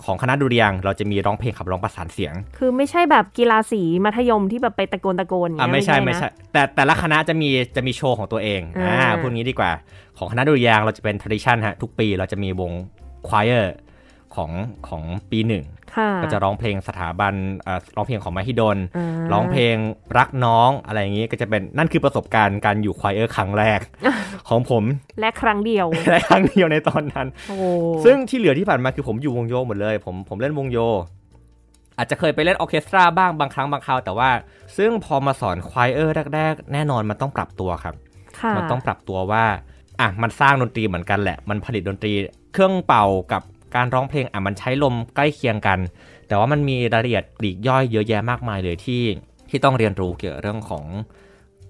[0.04, 9.72] ของคณะดุริยางค์เราจะมีร้องเพลงขับร้องประสานเสียง คือไม่ใใช่แบบกีฬาสีมัธยมที่แบบไปตะโกนตะโกนอย่างอ่าเงี้ยไม่ใช่นะไม่ใช่ แต่แต่ละคณะจะมีจะมีโชว์ของตัวเองอ่าอ่าพูดงี้ดีกว่า
[10.18, 12.72] ของคณะดุริยางค์เราจะเป็น tradition ฮะทุกปีเราจะมีวง
[13.28, 13.74] ควายเออร์
[14.36, 14.50] ของ
[14.88, 15.64] ของปีหนึ่ง
[15.96, 17.34] ค่ะก็จะร้องเพลงสถาบัน
[17.66, 19.76] อ่าร้องเพลงของมหิดลาร้องเพลง
[20.18, 23.80] รักน้องอะไรอย่างนี้ก็จะเป็นนั่นคือประสบการณ์การอยู่ควายเออร์ครั้งแรก
[24.48, 24.84] ของผม
[25.20, 27.56] และครั้งเดียวและครั้งเดียวในตอนนั้นโอ้
[28.04, 30.78] ซึ่งที่เหลือที่ผ่านมาคือผมอยู่วงโยหมดเลย ผมผมเล่นวงโย
[31.98, 34.30] อาจจะเคยไปเล่นออร์เคสตราบ้างบางครั้งบางคราวแต่ว่า
[34.76, 37.94] ซึ่งพอมาสอน choir แรกๆ แน่นอนมันต้องปรับตัวครับ
[38.38, 39.44] ค่ะมันต้องปรับตัวว่า
[40.00, 42.12] อะมันสร้างดนตรีเหมือนกันแหละ มันผลิตดนตรี
[42.52, 43.42] เครื่องเป่ากับ
[43.74, 45.78] การร้องเพลงอะมันใช้ลมใกล้เคียงกัน
[46.28, 49.02] แต่ว่ามันมีรายละเอียดปลีกย่อยเยอะแยะมากมายเลยที่
[49.50, 50.84] ที่ต้องเรียนรู้เกี่ยวกับเรื่องของ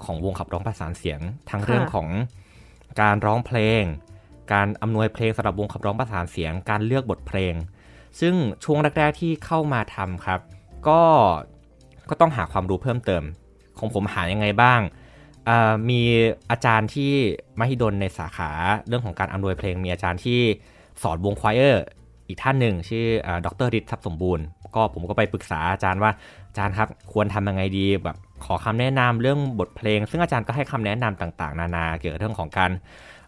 [0.05, 2.09] ของวงขับร้องประสานเสียง ทั้งเรื่องของ
[3.01, 3.83] การร้องเพลง
[4.53, 7.55] การอำนวยเพลงสำหรับวงขับร้องประสานเสียง การเลือกบทเพลง
[8.21, 10.41] ซึ่งช่วงแรกๆที่เข้ามาทำครับ
[10.89, 11.03] ก็
[12.09, 13.23] ก็ต้องหาความรู้เพิ่มเติม
[13.79, 14.81] ของผมหายังไงบ้าง
[15.91, 16.01] มี
[16.51, 17.13] อาจารย์ที่
[17.59, 18.51] มหิดลในสาขา
[18.89, 20.41] เรื่องของการอำนวยเพลง มีอาจารย์ที่
[21.03, 21.85] สอนวงควายเออร์
[22.29, 26.11] อีกท่านหนึ่งชื่ออาดรฤทธิ์ทรัพย์สมบูรณ์ ก็ผมก็ไปปรึกษาอาจารย์ว่า
[26.49, 32.71] อาจารย์ครับควรทำยังไงดีแบบขอคำแนะนำเรื่องบทเพลง ซึ่งอาจารย์ก็ให้คำแนะนำต่างๆ นานาเกี่ยวกับเรื่องของการ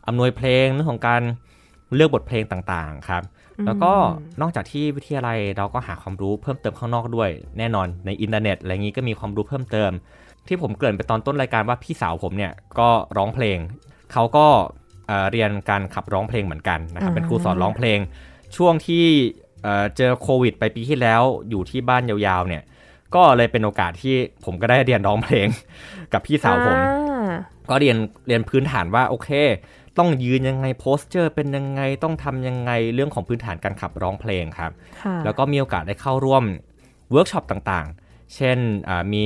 [0.07, 1.23] อำนวยเพลงเรื่องของการ
[1.95, 3.23] เลือกบทเพลงต่างๆครับ
[3.67, 3.93] แล้วก็
[4.41, 9.91] นอกจากที่วิทยาลัยเราก็หาความรู้เพิ่มเติมข้างนอกด้วย แน่นอนในอินเทอร์เน็ตอะไรอย่างนี้ก็มีความรู้เพิ่มเติม
[10.47, 13.59] ที่ผมเกริ่นไปตอนต้นรายการว่าพี่สาวผมเนี่ยก็ร้องเพลง
[14.13, 14.47] เขาก็
[15.09, 17.99] เอ่อเรียนการขับร้องเพลงเหมือนกันนะครับอ่าเป็นครูสอนร้องเพลง
[18.57, 19.05] ช่วงที่
[19.63, 22.63] เอ่อเจอโควิด ไปปีที่แล้วอยู่ที่บ้านยาวๆเนี่ย
[23.15, 25.49] ก็เลยเป็นโอกาสที่ผมก็ได้เรียนร้องเพลง
[26.13, 27.31] กับพี่สาวผมอ่า
[27.71, 29.31] ก็เรียนเรียนพื้นฐานว่าโอเค
[29.99, 36.45] ต้องยืนยังไง posture เป็นยังไงต้องทำยังไงเรื่องของพื้นฐานการขับร้องเพลงครับค่ะแล้วก็มีโอกาสได้เข้าร่วม
[37.11, 39.25] เวิร์กช็อปต่างๆ เช่นอ่ามี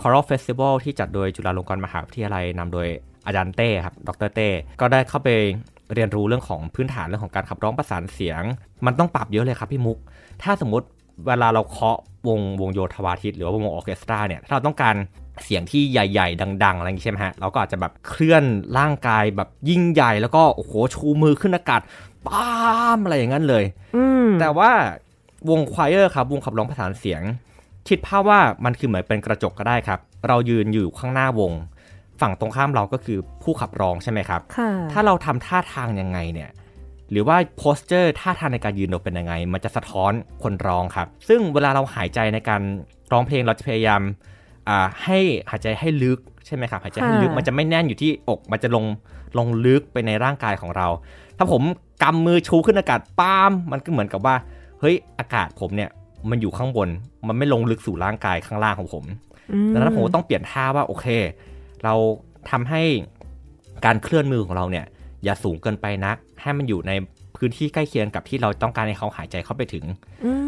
[0.00, 2.88] Choral Festival ที่จัดโดยจุฬาลงกรณ์มหาวิทยาลัยนำโดย
[3.26, 4.48] อาจารย์เต้ครับ ดร.เต้
[4.80, 5.28] ก็ได้เข้าไป
[5.94, 8.42] เรียนรู้เรื่องของพื้นฐานเรื่องของการขับร้องประสานเสียง
[8.86, 9.98] มันต้องปรับเยอะเลยครับพี่มุก
[10.42, 10.86] ถ้าสมมติ
[11.26, 14.94] เวลาเราเคาะวงวงโยธวาทิต หรือว่าวงออร์เคสตราเนี่ย ถ้าเราต้องการ
[15.44, 18.44] เสียงที่ใหญ่ ๆ ดัง ๆ อะไรอย่างนี้ใช่ไหมฮะ เราก็อาจจะแบบเคลื่อน
[18.78, 21.80] ร่างกายแบบยิ่งใหญ่แล้วก็โอ้โหชูมือขึ้นอากาศ
[22.26, 22.50] ป้า
[22.96, 23.64] มอะไรอย่างนั้นเลย
[23.96, 24.70] อืมแต่ว่า
[25.50, 27.22] วงควายเออร์ครับ วงขับร้องประสานเสียง
[27.88, 31.52] คิดภาพว่ามันคือเหมือนเป็นกระจกก็ได้ครับ เรายืนอยู่ข้างหน้าวง
[32.20, 36.50] ฝั่งตรงข้ามเราก็คือผู้ขับร้องใช่ไหมครับค่ะถ้าเราทำท่าทางยังไงเนี่ย
[37.10, 42.60] หรือว่าโพสเจอร์ท่าทางในการยืนเราเป็นยังไง มันจะสะท้อนคนร้องครับ ซึ่งเวลาเราหายใจในการ
[43.12, 44.00] ร้องเพลงเราจะพยายาม
[44.68, 45.18] อ่าให้
[45.50, 48.84] หายใจให้ลึกใช่ไหมครับหายใจให้ลึกค่ะมันจะไม่แน่นอยู่ที่อก มันจะลง
[49.38, 50.88] ลงลึกไปในร่างกายของเรา
[51.38, 51.62] ถ้าผม
[52.02, 54.36] กำมือชูขึ้นอากาศป้ามมันก็เหมือนกับว่า
[54.80, 55.90] เฮ้ยอากาศผมเนี่ย
[56.30, 56.88] มันอยู่ข้างบน
[57.28, 59.04] มันไม่ลงลึกสู่ร่างกายข้างล่างของผม
[59.52, 61.06] อืมดังนั้นผมก็ต้องเปลี่ยนท่าว่าโอเค
[61.84, 61.94] เรา
[62.50, 62.82] ทำให้
[63.84, 64.86] การเคลื่อนมือของเราเนี่ย
[65.24, 66.92] อย่าสูงเกินไปนัก ให้มันอยู่ใน
[67.36, 69.84] พื้นที่ใกล้เคียงกับที่เราต้องการให้เขาหายใจเข้าไปถึง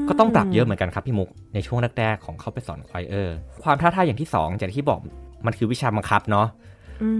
[0.03, 5.01] มก็ต้องปรับเยอะเหมือนกันครับพี่มุก ในช่วงแรกๆของเขาไปสอนควายเออร์ความท้าทายอย่างที่สองอย่างที่บอก
[5.47, 6.47] มันคือวิชาบังคับเนาะ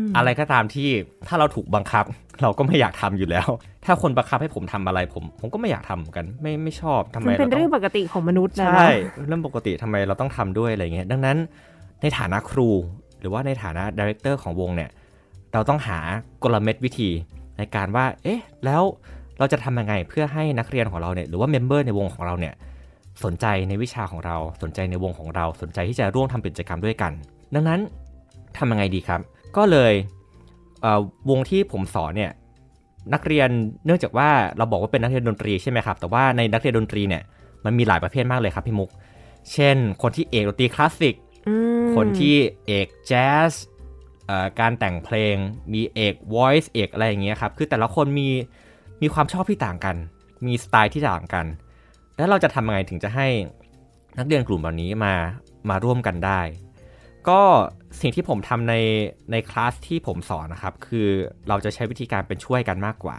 [0.03, 0.89] มอะไรก็ตามที่
[1.29, 2.05] ถ้าเราถูกบังคับ
[2.43, 3.49] เราก็ไม่อยากทำอยู่แล้ว
[3.85, 8.89] ถ้าคนบังคับให้ผมทำอะไรผม ผมก็ไม่อยากทำเหมือนกัน ไม่ไม่ชอบทำไมมันเป็นเราต้เรื่อองงปกติของมนุษย์นะใช่
[9.27, 11.37] เรื่องปกติทำไมเราต้องทำด้วยอะไรเงี้ยดังนั้น
[12.03, 12.69] ในฐานะครู
[13.21, 14.91] หรือว่าในฐานะ director ของวงเนี่ย
[15.53, 15.99] เราต้องหา
[16.43, 17.11] กลเม็ดวิธี
[17.59, 18.83] ในการว่า เอ๊ะ แล้ว
[19.39, 22.55] เราจะทำยังไงเพื่อให้นักเรียนของเราเนี่ยหรือว่า member ในวงของเราเนี่ย
[23.25, 27.13] สนใจในวิชาของเราสนใจในวงของเราสนใจที่จะร่วมทำกิจกรรมด้วยกัน
[27.55, 27.81] ดังนั้น
[28.57, 29.21] ทำยังไงดีครับ
[29.57, 29.93] ก็เลย
[30.83, 32.33] วงที่ผมสอนเนี่ย
[33.15, 33.49] นักเรียน
[33.85, 37.23] เนื่องจากว่าเราบอกว่าเป็นนักเรียนดนตรีใช่ไหมครับ แต่ว่าในนักเรียนดนตรีเนี่ย
[37.65, 38.91] มันมีหลายประเภทมากเลยครับพี่มุก
[39.53, 41.15] เช่น คนที่เอกดนตรีคลาสสิก
[41.95, 43.53] คนที่เอกแจ๊ส
[44.61, 45.37] การแต่งเพลง
[45.73, 48.29] มีเอก voice เอกอะไรอย่างเงี้ยครับ คือแต่ละคนมี
[49.03, 49.97] มีความชอบที่ต่างกัน
[50.47, 51.47] มีสไตล์ที่ต่างกัน
[52.17, 53.27] แล้วเราจะทำยังไงถึงจะให้
[54.19, 55.15] นักเรียนกลุ่มเหล่านี้มา
[55.71, 56.41] มาร่วมกันได้
[57.29, 57.41] ก็
[58.01, 58.75] สิ่งที่ผมทำใน
[59.31, 61.09] ในคลาสที่ผมสอนนะครับ คือ
[61.49, 63.17] เราจะใช้วิธีการเป็นช่วยกันมากกว่า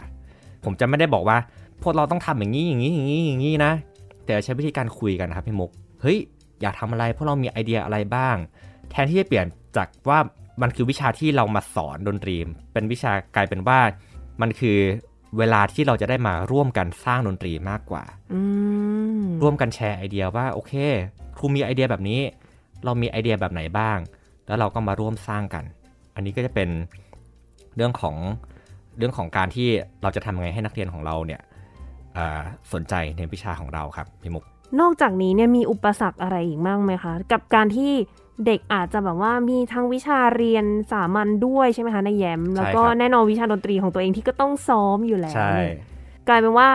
[0.64, 1.38] ผมจะไม่ได้บอกว่า
[1.82, 3.72] พวกเราต้องทำอย่างนี้อย่างนี้อย่างนี้อย่างนี้นะ
[4.26, 5.70] แต่ใช้วิธีการคุยกันนะครับพี่มุก
[6.02, 6.18] เฮ้ย
[6.62, 8.36] อยากทำอะไรพวกเรามีไอเดียอะไรบ้าง
[8.90, 9.46] แทนที่จะเปลี่ยน
[9.76, 10.18] จากว่า
[10.62, 12.36] มันคือวิชาที่เรามาสอนดนตรี
[12.72, 13.80] เป็นวิชากลายเป็นว่า
[14.40, 14.78] มันคือ
[15.38, 18.40] เวลาที่เราจะได้มาร่วมกันสร้างดนตรีมากกว่าอื
[19.22, 20.72] มร่วมกันแชร์ไอเดียว่าโอเค
[21.36, 22.20] ครูมีไอเดียแบบนี้
[22.84, 23.98] เรามีไอเดียแบบไหนบ้าง
[24.46, 25.64] แล้วเราก็มาร่วมสร้างกัน
[26.14, 26.68] อันนี้ก็จะเป็น
[27.76, 28.16] เรื่องของ
[28.98, 29.68] เรื่องของการที่
[30.02, 31.40] เราจะทำไงให้นักเรียนของเราเนี่ย
[32.14, 32.40] เอ่อ
[32.72, 34.44] สนใจในวิชาของเราครับพี่มุก
[34.80, 37.92] นอกจากนี้เนี่ยมีอุปสรรคอะไรอีกบ้างไหมคะ กับการที่
[38.46, 45.72] เด็กอาจจะแบบว่ามีทั้งวิชาเรียนสามัญด้วยใช่ไหมคะในแยมแล้วก็ใช่ครับแน่นอนวิชาดนตรีของตัวเองที่ก็ต้องซ้อมอยู่แล้วใช่เนี่ย
[46.28, 46.68] กลายเป็นว่า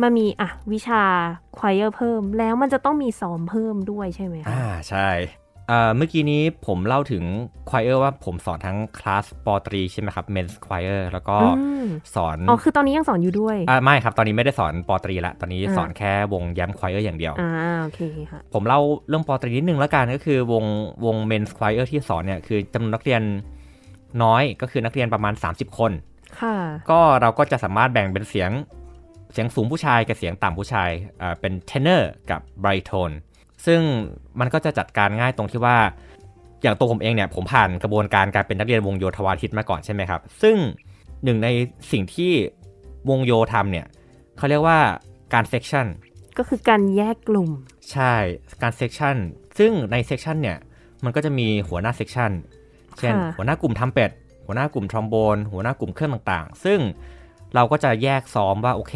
[0.00, 1.02] มามีอะวิชา
[1.58, 5.08] ควายเออร์เพิ่ม แล้วมันจะต้องมีซ้อมเพิ่มด้วยใช่ไหมคะอ่าใช่
[5.72, 7.24] เอ่อเมื่อกี้นี้ผมเล่าถึง
[7.70, 17.50] choir ว่าผมสอนทั้งคลาสปอตรีใช่ไหมครับ Men's Choir แล้วก็อืมสอน อ๋อ คือตอนนี้ยังสอนอยู่ด้วยอ่าไม่ครับ ตอนนี้ไม่ได้สอน ป.ตรีละ ตอนนี้อ่าสอนแค่วง YAMP Choir อย่างเดียว อ่า
[17.82, 20.64] โอเคค่ะ ผมเล่าเรื่อง ป.ตรีนิดนึงแล้วกันก็คือวง
[21.04, 23.22] วง Men's Choir ที่สอนเนี่ยคือจำนวนนักเรียน
[24.22, 25.92] น้อยก็คือนักเรียนประมาณ 30 คน
[26.40, 26.56] ค่ะ
[26.90, 28.50] ก็เราก็จะสามารถแบ่งเป็นเสียง
[29.32, 30.90] เสียงสูงผู้ชายกับเสียงต่ำผู้ชาย
[31.22, 33.10] อ่าเป็นเทนเนอร์กับ baritone
[33.66, 33.80] ซึ่ง
[34.40, 35.76] มันก็จะจัดการง่ายตรงที่ว่า
[36.62, 40.56] อย่างตัวผมเองเนี่ยผมผ่านกระบวนการการเป็นนักเรียนวงโยธวาทิตมาก่อนใช่ไหมครับ ซึ่ง
[41.24, 41.48] หนึ่งใน
[41.92, 42.32] สิ่งที่
[43.10, 43.86] วงโยทำเนี่ย
[44.36, 44.78] เขาเรียกว่า
[45.34, 45.86] การเซ c ชัน
[46.38, 47.50] ก็คือการแยกกลุ่ม
[47.92, 48.14] ใช่
[48.62, 49.16] การเซ c ชัน
[49.58, 50.58] ซึ่งในเซ c ชันเนี่ย
[51.04, 52.32] มันก็จะมีหัวหน้าเซ c ชัน
[52.98, 54.10] เช่นค่ะหัวหน้ากลุ่มทรัมเป็ต
[54.46, 56.80] หัวหน้ากลุ่มทรอมโบน หัวหน้ากลุ่มเครื่องต่างๆ ซึ่ง
[57.54, 58.94] เราก็จะแยกซ้อมว่าโอเค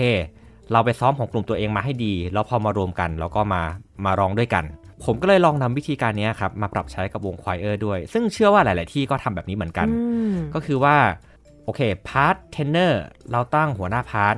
[0.72, 3.62] เราไปซ้อมของกลุ่มตัวเองมาให้ดี แล้วพอมารวมกันเราก็มา
[4.04, 4.64] มาร้องด้วยกัน
[5.04, 10.02] ผมก็เลยลองนำวิธีการนี้ครับมาปรับใช้กับวง choir ด้วย ซึ่งเชื่อว่าหลาย ๆ ที่ก็ทำแบบนี้เหมือนกันอื
[10.34, 10.96] มก็คือว่า
[11.64, 13.02] โอเค part tenor
[13.32, 14.36] เราตั้งหัวหน้า part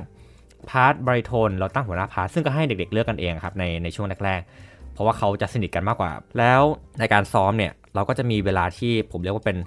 [0.69, 6.61] part baritone เราตั้งหัวหน้า part ซึ่งก็ให้เด็ก ๆ เลือกกันเองครับในในช่วงแรก ๆ เพราะว่าเขาจะสนิทกันมากกว่า แล้ว
[6.99, 9.57] ในการซ้อมเนี่ยเราก็จะมีเวลาที่ผมเรียกว่าเป็น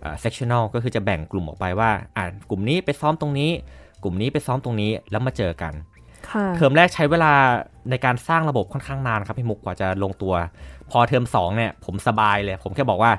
[0.00, 3.50] เอ่อ sectional ก็คือจะแบ่งกลุ่มออกไปว่าอ่ากลุ่มนี้ไปซ้อมตรงนี้
[4.02, 5.89] กลุ่มนี้ไปซ้อมตรงนี้แล้วมาเจอกันค่ะ
[6.56, 7.32] เทอมแรกใช้เวลา
[7.90, 10.34] ในการสร้างระบบค่อนข้างนานครับพี่มุกกว่าจะลงตัว
[10.90, 13.12] พอเทอม2เนี่ยผมสบายเลย ผมแค่บอกว่า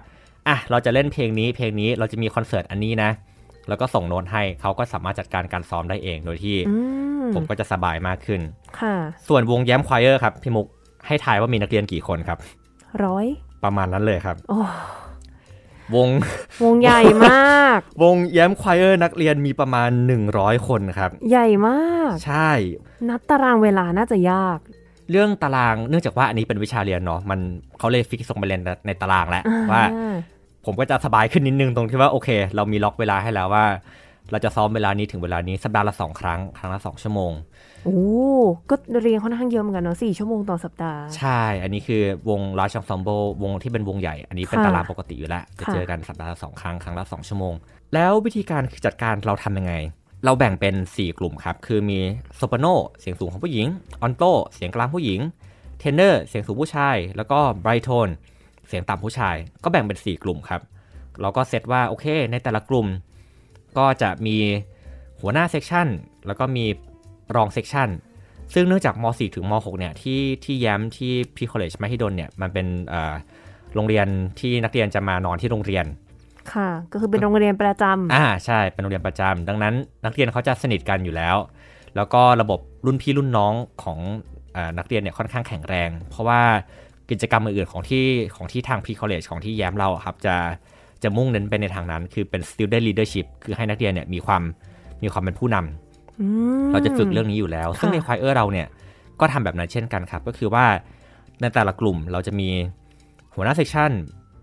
[0.47, 3.09] อะเราจะเล่นเพลงนี้เพลงนี้เราจะมีคอนเสิร์ตอันนี้นะ
[3.67, 6.75] แล้วก็ส่งโน้ตให้เขาก็สามารถจัดการการซ้อมได้เองโดยที่อื
[7.21, 8.41] มผมก็จะสบายมากขึ้น
[8.79, 8.95] ค่ะ
[9.27, 10.65] ส่วนวง YAMP choir ครับพี่มุก
[11.07, 12.37] ให้ทายว่ามีนักเรียนกี่คนครับ
[13.05, 13.25] ร้อย
[13.63, 14.59] ประมาณนั้นเลยครับโอ้
[15.95, 16.09] วง
[16.63, 19.89] วงใหญ่มาก วงแย้มควายเออร์นักเรียนมีประมาณ
[20.29, 22.51] 100 คนครับ ใหญ่มาก ใช่
[23.09, 24.57] นัดตารางเวลาน่าจะยาก
[25.11, 27.39] เรื่องตารางเนื่องจากว่าอันนี้เป็นวิชาเรียนเนาะมัน
[27.79, 30.15] เขาเลยฟิกส่งไปเรียนในตารางแล้วว่าอ่า
[30.65, 33.65] ผมก็จะสบายขึ้นนิดนึงตรงที่ว่าโอเค เรามีล็อกเวลาให้แล้วว่า
[34.31, 37.31] เราจะซ้อมเวลานี้ถึงเวลานี้สัปดาห์ละสองครั้ง ครั้งละสองชั่วโมง
[37.85, 37.99] โอ้
[38.69, 43.09] ก็เรียนค่อนข้างเยอะเหมือนกันเนาะสี่ชั่วโมงต่อสัปดาห์ ใช่ อันนี้คือวงราชังซอมโบ
[43.43, 47.53] วงที่เป็นวงใหญ่ อันนี้เป็นค่ะตารางปกติอยู่แล้วจะค่ะเจอกันสัปดาห์ละสองครั้ง ครั้งละสองชั่วโมง
[47.93, 49.73] แล้ววิธีการจัดการเราทำยังไง
[50.25, 51.99] เราแบ่งเป็น 4 กลุ่มครับ คือมี
[52.35, 52.65] โซปราโน
[52.99, 53.67] เสียงสูงของผู้หญิง
[54.01, 55.19] ออนโตเสียงกลางผู้หญิง
[55.79, 58.07] เทนเนอร์เสียงสูงผู้ชาย แล้วก็ไบรโทน
[58.67, 60.61] เสียงต่ำผู้ชาย ก็แบ่งเป็น 4 กลุ่มครับ
[61.21, 62.87] เราก็เซตว่าโอเค ในแต่ละกลุ่ม
[63.77, 64.37] ก็จะมี
[65.21, 65.87] หัวหน้า section
[66.27, 66.65] แล้วก็มี
[67.35, 67.89] รอง section
[68.53, 73.13] ซึ่งเนื่องจากม .4 ถึงม .6 เนี่ยที่ที่ YAMP ที่ pre-college มหิดลเนี่ยมันเป็นเอ่อ
[73.75, 74.07] โรงเรียน
[74.39, 75.85] ที่นักเรียนจะมานอนที่โรงเรียน
[76.53, 79.73] ค่ะ ก็คือเป็นโรงเรียนประจำอ่าใช่เป็นโรงเรียนประจำดังนั้น
[80.05, 81.35] นักเรียนเขาจะสนิทกันอยู่แล้ว
[81.95, 83.99] แล้วก็ระบบรุ่นพี่รุ่นน้องของ
[84.55, 86.41] อานักเรียนเนี่ยค่อนข้างแข็งแรง เพราะว่า
[87.09, 90.35] กิจกรรมอื่นๆของที่ของที่ทาง pre-college ของที่ YAMP เราอะครับจะ
[91.03, 94.41] จะมุ่งเน้นไปในทางนั้น คือเป็น student leadership คือให้นักเรียนเนี่ยมีความ
[95.03, 95.90] มีความเป็นผู้นำอืม
[96.71, 98.67] เราจะฝึกเรื่องนี้อยู่แล้ว ซึ่งในค่ะ choir เราเนี่ย
[99.19, 100.65] ก็ทำแบบนั้นเช่นกันครับ ก็คือว่า
[101.41, 102.49] ในแต่ละกลุ่มเราจะมี
[103.35, 103.91] หัวหน้า section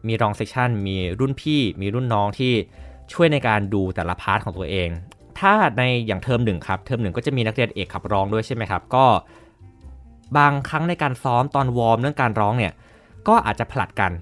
[0.08, 2.52] มีรอง section มีรุ่นพี่มีรุ่นน้องที่
[3.12, 4.88] ช่วยในการดูแต่ละ part ของตัวเอง
[5.38, 9.06] ถ้าในอย่างเทอมหนึ่งครับ เทอมหนึ่งก็จะมีนักเรียนเอกขับร้องด้วยใช่ไหมครับ ก็
[10.38, 12.72] บางครั้งในการซ้อมตอน warm เรื่องการร้องเนี่ย
[13.28, 14.12] ก็อาจจะผลัดกัน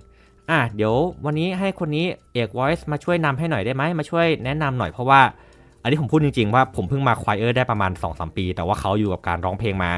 [0.50, 5.20] อะเดี๋ยววันนี้ให้คนนี้เอก voice มาช่วยนำให้หน่อยได้ไหมมาช่วยแนะนำหน่อยเพราะว่า
[5.86, 9.90] อันนี้ผมพูดจริง ๆ ว่าผมเพิ่งมาควายเออร์ได้ประมาณ2อสปี แต่ว่าเขาอยู่กับการร้องเพลงมา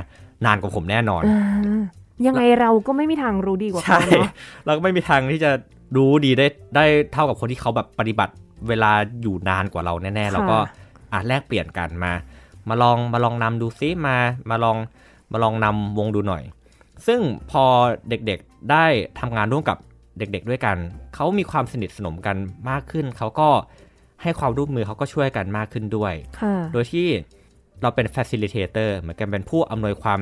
[0.46, 1.80] นานกว่าผมแน่นอนอ่า
[2.26, 4.32] ยังไงเราก็ไม่มีทางรู้ดีกว่าเขาใช่เนาะ
[4.64, 5.50] เราก็ไม่มีทางที่จะ
[5.96, 6.46] รู้ดีได้
[6.76, 8.34] ได้เท่ากับคนที่เขาแบบปฏิบัติ
[8.68, 10.58] เวลาอยู่นานกว่าเราแน่ๆเราก็
[11.12, 12.12] อะแลกเปลี่ยนกันมา
[12.68, 14.16] มาลองมาลองนำดูซิมา
[14.50, 14.76] มาลอง
[15.32, 16.42] มาลองนำวงดูหน่อย
[17.06, 17.20] ซึ่ง
[17.50, 17.64] พอ
[18.08, 18.84] เด็กๆได้
[19.20, 19.78] ทำงานร่วมกับ
[20.18, 20.76] เด็กๆด้วยกัน
[21.14, 22.36] เขามีความสนิทสนมกัน
[22.70, 23.48] มากขึ้น เขาก็
[24.22, 27.06] ให้ความร่วมมือเขาก็ช่วยกันมากขึ้นด้วยค่ะโดยที่
[27.82, 30.20] เราเป็น facilitator เหมือนกันเป็นผู้อำนวยความ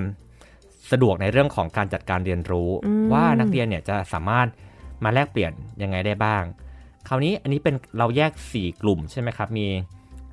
[0.90, 4.46] สะดวกในเรื่องของการจัดการเรียนรู้อืมว่านักเรียนเนี่ยจะสามารถ
[5.04, 6.42] มาแลกเปลี่ยนยังไงได้บ้าง
[7.08, 9.66] คราวนี้อันนี้เป็นเราแยก 4 กลุ่มใช่ไหมครับ มี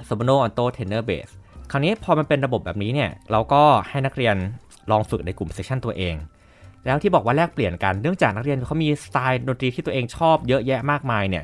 [0.08, 1.30] soprano alto tenor bass
[1.72, 4.36] คราวนี้พอมันเป็นระบบแบบนี้เนี่ยเราก็ให้นักเรียน
[4.92, 6.16] ลองฝึกในกลุ่ม section ตัวเอง
[6.86, 11.44] แล้วที่บอกว่าแลกเปลี่ยนกันเนื่องจากนักเรียนเขามีสไตล์ดนตรีที่ตัวเองชอบเยอะแยะมากมายเนี่ย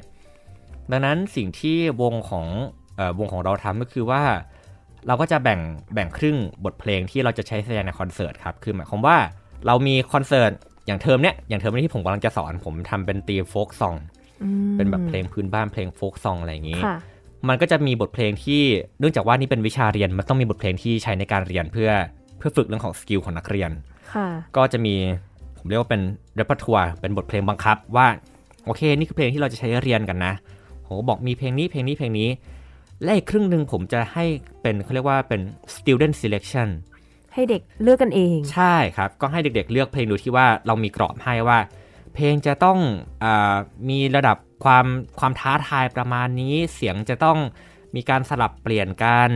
[0.92, 2.46] ดังนั้นสิ่งที่วงของ
[2.96, 4.24] เออวงของเราทำก็คือว่า
[5.08, 5.60] เราก็จะแบ่ง
[5.94, 9.18] แบ่งครึ่งบทเพลงที่เราจะใช้แสดงในคอนเสิร์ตครับคือหมายความว่า
[9.68, 10.52] เรามีคอนเสิร์ต
[10.86, 13.96] อย่างเทอมเนี้ยอย่างเทอมนี้ที่ผมกำลังจะสอนผมทำเป็น theme folk song
[14.44, 16.98] อืมเป็นแบบเพลงพื้นบ้านเพลง folk song อะไรอย่างนี้ค่ะ
[17.48, 18.62] มันก็จะมีบทเพลงที่
[19.00, 21.90] เนื่องจากว่านี่เป็นวิชาเรียนมันต้องมีบทเพลงที่ใช้ในการเรียนเพื่อ
[22.38, 23.72] เพื่อฝึกเรื่องของ skill ของนักเรียน
[24.14, 24.96] ค่ะก็จะมี
[25.58, 26.02] ผมเรียกว่าเป็น
[26.36, 28.08] เรป e ทัวร์เป็นบทเพลงบังคับว่า
[28.66, 30.34] โอเค นี่คือเพลงที่เราจะใช้เรียนกันนะ
[30.90, 32.30] ผมก็บอกมีเพลงนี้เพลงนี้เพลงนี้
[33.04, 34.26] และอีกครึ่งหนึ่งผมจะให้
[34.62, 35.42] เป็นเขาเรียกว่าเป็น
[35.76, 36.70] student selection
[37.34, 41.60] ให้เด็กเลือกกันเอง ใช่ครับ ก็ให้เด็กๆ เลือกเพลงดูที่ว่าเรามีกรอบให้ว่า
[42.14, 42.78] เพลงจะต้อง
[43.24, 43.56] อา
[43.90, 44.86] มีระดับความ
[45.20, 47.38] ความท้าทายประมาณนี้ เสียงจะต้อง
[47.96, 49.30] มีการสลับเปลี่ยนกัน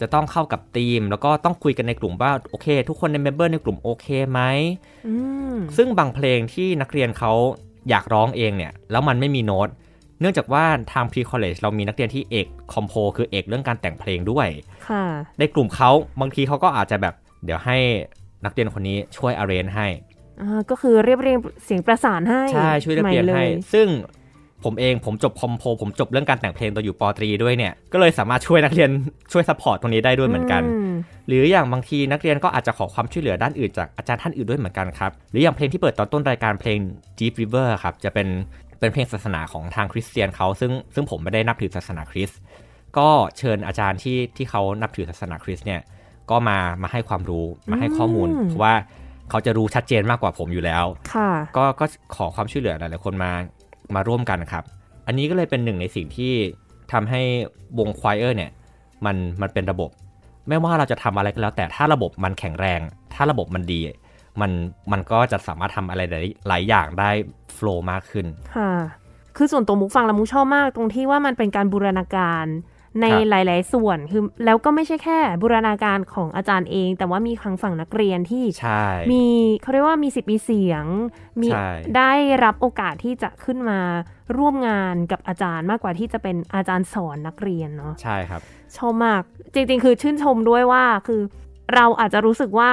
[0.00, 4.40] จะต้องเข้ากับธีม แล้วก็ต้องคุยกันในกลุ่มว่าโอเค ทุกคนใน member ในกลุ่มโอเคไหม
[5.06, 5.14] อื
[5.54, 7.32] มซึ่งบางเพลงที่นักเรียนเขา
[7.88, 9.68] อยากร้องเองเนี่ย แล้วมันไม่มีโน้ต
[10.20, 14.48] เนื่องจากว่าทาง pre college เรามีนักเรียนที่เอก compo คือเอกเรื่องการแต่งเพลงด้วย
[14.88, 15.04] ค่ะ
[15.38, 17.78] ในกลุ่มเขาบางทีเขาก็อาจจะแบบเดี๋ยวให้
[18.44, 19.86] นักเรียนคนนี้ช่วย arrange ให้
[20.40, 23.88] อ่าก็คือเรียบเรียงเสียงประสานให้ใช่ช่วยเรียบเรียงใหม่ให้ซึ่ง
[24.64, 28.90] ผมเองผมจบ compo ผมจบเรื่องการแต่งเพลงตอนอยู่ปตรีด้วยเนี่ย ก็เลยสามารถช่วยนักเรียน
[29.32, 30.92] ช่วย support ตรงนี้ได้ด้วยเหมือนกันม
[31.26, 36.78] หรืออย่างบางทีนักเรียนก็อาจจะขอความช่วยเหลือด้านอื่นจากอาจารย์ท่านอื่นด้วยเหมือนกันครับ หรืออย่างเพลงที่เปิดตอนต้นรายการเพลง
[37.18, 38.28] Deep River ครับจะเป็น
[38.80, 42.40] เป็นเพลงศาสนาของทางคริสเตียนเขาซึ่งซึ่งผมไม่ได้นับถือศาสนาคริสต์
[42.98, 45.80] ก็เชิญอาจารย์ที่ที่เขานับถือศาสนาคริสต์เนี่ย
[46.30, 48.74] ก็มามาให้ความรู้มาให้ข้อมูลอืมเพราะว่า
[49.30, 51.84] เขาจะรู้ชัดเจนมากกว่าผมอยู่แล้วค่ะก็ก็
[52.16, 53.30] ขอความช่วยเหลือหลายๆคนมา
[53.94, 54.64] มาร่วมกันครับ
[55.06, 56.32] อันนี้ก็เลยเป็นหนึ่งในสิ่งที่
[56.92, 57.20] ทำให้
[57.78, 58.50] วงควายเออร์เนี่ย
[59.04, 59.90] มันมันเป็นระบบ
[60.48, 62.80] ไม่ว่าเราจะทำอะไรก็แล้วแต่ถ้าระบบมันแข็งแรง
[63.14, 63.80] ถ้าระบบมันดี
[64.40, 64.52] มัน
[64.92, 67.10] มันก็จะสามารถทำอะไรหลายหลายอย่างได้
[67.54, 68.72] โฟล์มากขึ้นค่ะ
[69.36, 72.46] คือส่วนตัวมุกฟังแล้วมุกชอบมาก ตรงที่ว่ามันเป็นการบูรณาการ
[73.00, 79.24] ในครับหลาย ๆ ส่วนคือแล้วก็ไม่ใช่แค่บูรณาการของอาจารย์เอง แต่ว่ามีทางฝั่งนักเรียนที่ใช่มี
[79.62, 80.84] เขาเรียกว่ามีสิทธิ์มีเสียง
[81.40, 82.12] มีใช่ได้
[82.44, 83.80] รับโอกาสที่จะขึ้นมา
[84.36, 88.40] ร่วมงานกับอาจารย์มากกว่าที่จะเป็นอาจารย์สอนนักเรียนเนาะใช่ครับ
[88.76, 89.22] ชอบมาก
[89.54, 91.20] จริง ๆ คือชื่นชมด้วยว่าคือ
[91.74, 92.72] เราอาจจะรู้สึกว่า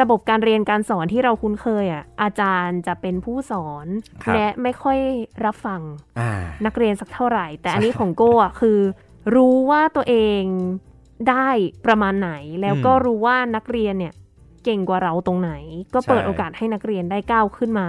[0.00, 3.86] ระบบการเรียนการสอนที่เราคุ้นเคยอะอาจารย์จะเป็นผู้สอน
[4.24, 4.98] ครับและไม่ค่อย
[5.44, 5.80] รับฟัง
[6.18, 6.30] อ่า
[6.66, 8.78] นักเรียนสักเท่าไหร่ แต่อันนี้ของโก้อะคือ
[9.34, 10.42] รู้ว่าตัวเอง
[11.30, 11.48] ได้
[11.86, 12.32] ประมาณไหน
[12.62, 14.12] แล้วก็อืมรู้ว่านักเรียนเนี่ย
[14.64, 15.52] เก่งกว่าเราตรงไหน
[15.94, 17.88] ก็เปิดใช่โอกาสให้นักเรียนได้ก้าวขึ้นมา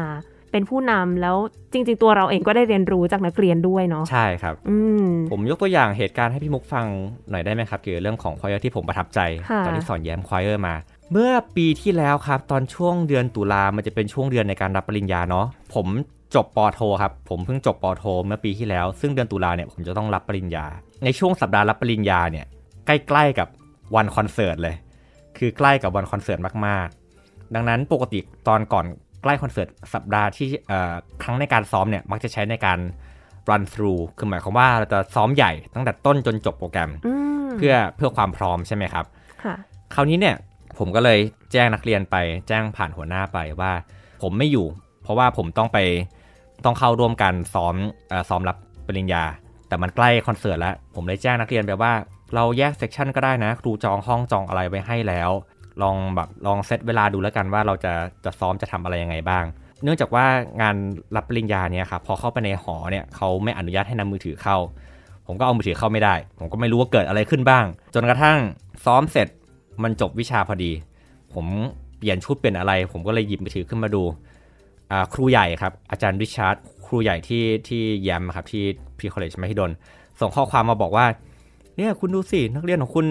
[0.52, 1.38] เป็นผู้นำแล้ว
[1.74, 6.86] จริง ๆ ตัวเราเองก็ได้เรียนรู้จากนักเรียนด้วยเนาะใช่ครับ อืมผมยกตัวอย่างเหตุการณ์ให้พี่มุกฟัง
[7.30, 9.19] หน่อยได้ไหมครับ เกี่ยวกับเรื่องของ choir ที่ผมประทับใจ
[9.50, 10.76] ค่ะตอนที่สอน YAMP choir มา
[11.12, 15.88] เมื่อปีที่แล้วครับตอนช่วงเดือนตุลามันจะเป็นช่วงเดือนในการรับปริญญาเนาะผม
[16.36, 20.65] จบปอโทครับผมเพิ่งจบปอโท เมื่อปีที่แล้ว ซึ่งเดือนตุลาเนี่ยผมจะต้องรับปริญญา
[21.04, 22.45] ในช่วงสัปดาห์รับปริญญาเนี่ย
[22.86, 23.48] ใกล้ๆกับ
[23.95, 24.76] วันคอนเสิร์ตเลย
[25.38, 28.86] คือใกล้กับวันคอนเสิร์ตมากๆ ดังนั้นปกติตอนก่อน
[29.24, 30.93] ใกล้คอนเสิร์ตสัปดาห์ที่เอ่อ
[31.24, 32.80] ครั้งในการซ้อมเนี่ยมักจะใช้ในการ
[33.50, 37.13] run through คือหมายความว่าเราจะซ้อมใหญ่ตั้งแต่ต้นจนจบโปรแกรมอื
[37.48, 39.06] มเพื่อเพื่อความพร้อมใช่ไหมครับ
[39.43, 39.56] ค่ะ
[39.95, 40.36] คราวนี้เนี่ย
[40.80, 41.20] ผมก็เลย
[41.52, 42.15] แจ้งนักเรียนไป
[42.48, 43.72] แจ้งผ่านหัวหน้าไปว่า
[44.22, 44.68] ผมไม่อยู่
[45.04, 45.78] เพราะว่าผมต้องไป
[46.65, 47.76] ต้องเข้าร่วมกันซ้อม
[48.12, 49.24] อซ้อมรับปริญญา
[49.68, 51.94] แต่มันใกล้คอนเสิร์ตแล้ว ผมเลยแจ้งนักเรียนไปว่า
[52.36, 55.30] เราแยก section ก็ได้นะ ครูจองห้องจองอะไรไว้ให้แล้ว
[55.82, 57.94] ลองแบบลองเซตเวลาดูแล้วกันว่าเราจะ
[58.26, 59.44] จะซ้อมจะทำอะไรยังไงบ้าง
[59.84, 60.26] เนื่องจากว่า
[60.62, 60.76] งาน
[61.15, 64.58] รับปริญญาเนี่ยครับพอเข้าไปในหอเนี่ยเขาไม่อนุญาตให้นำมือถือเข้า
[65.28, 68.39] ผมก็เอามือถือเข้าไม่ได้ ผมก็ไม่รู้ว่าเกิดอะไรขึ้นบ้าง จนกระทั่ง
[68.86, 69.28] ซ้อมเสร็จ
[69.84, 70.72] มันจบวิชาพอดี
[71.34, 71.46] ผม
[71.98, 74.04] เปลี่ยนชุดเป็นอะไร ผมก็เลยหยิบมือถือขึ้นมาดู
[74.92, 78.63] อ่าครูใหญ่ครับ อาจารย์ริชาร์ดครูใหญ่ที่ที่ YAMP ครับที่
[78.98, 79.72] pre-college มหิดล
[80.20, 81.06] ส่งข้อความมาบอกว่า
[81.78, 83.06] เนี่ยคุณดูสินักเรียนของคุณ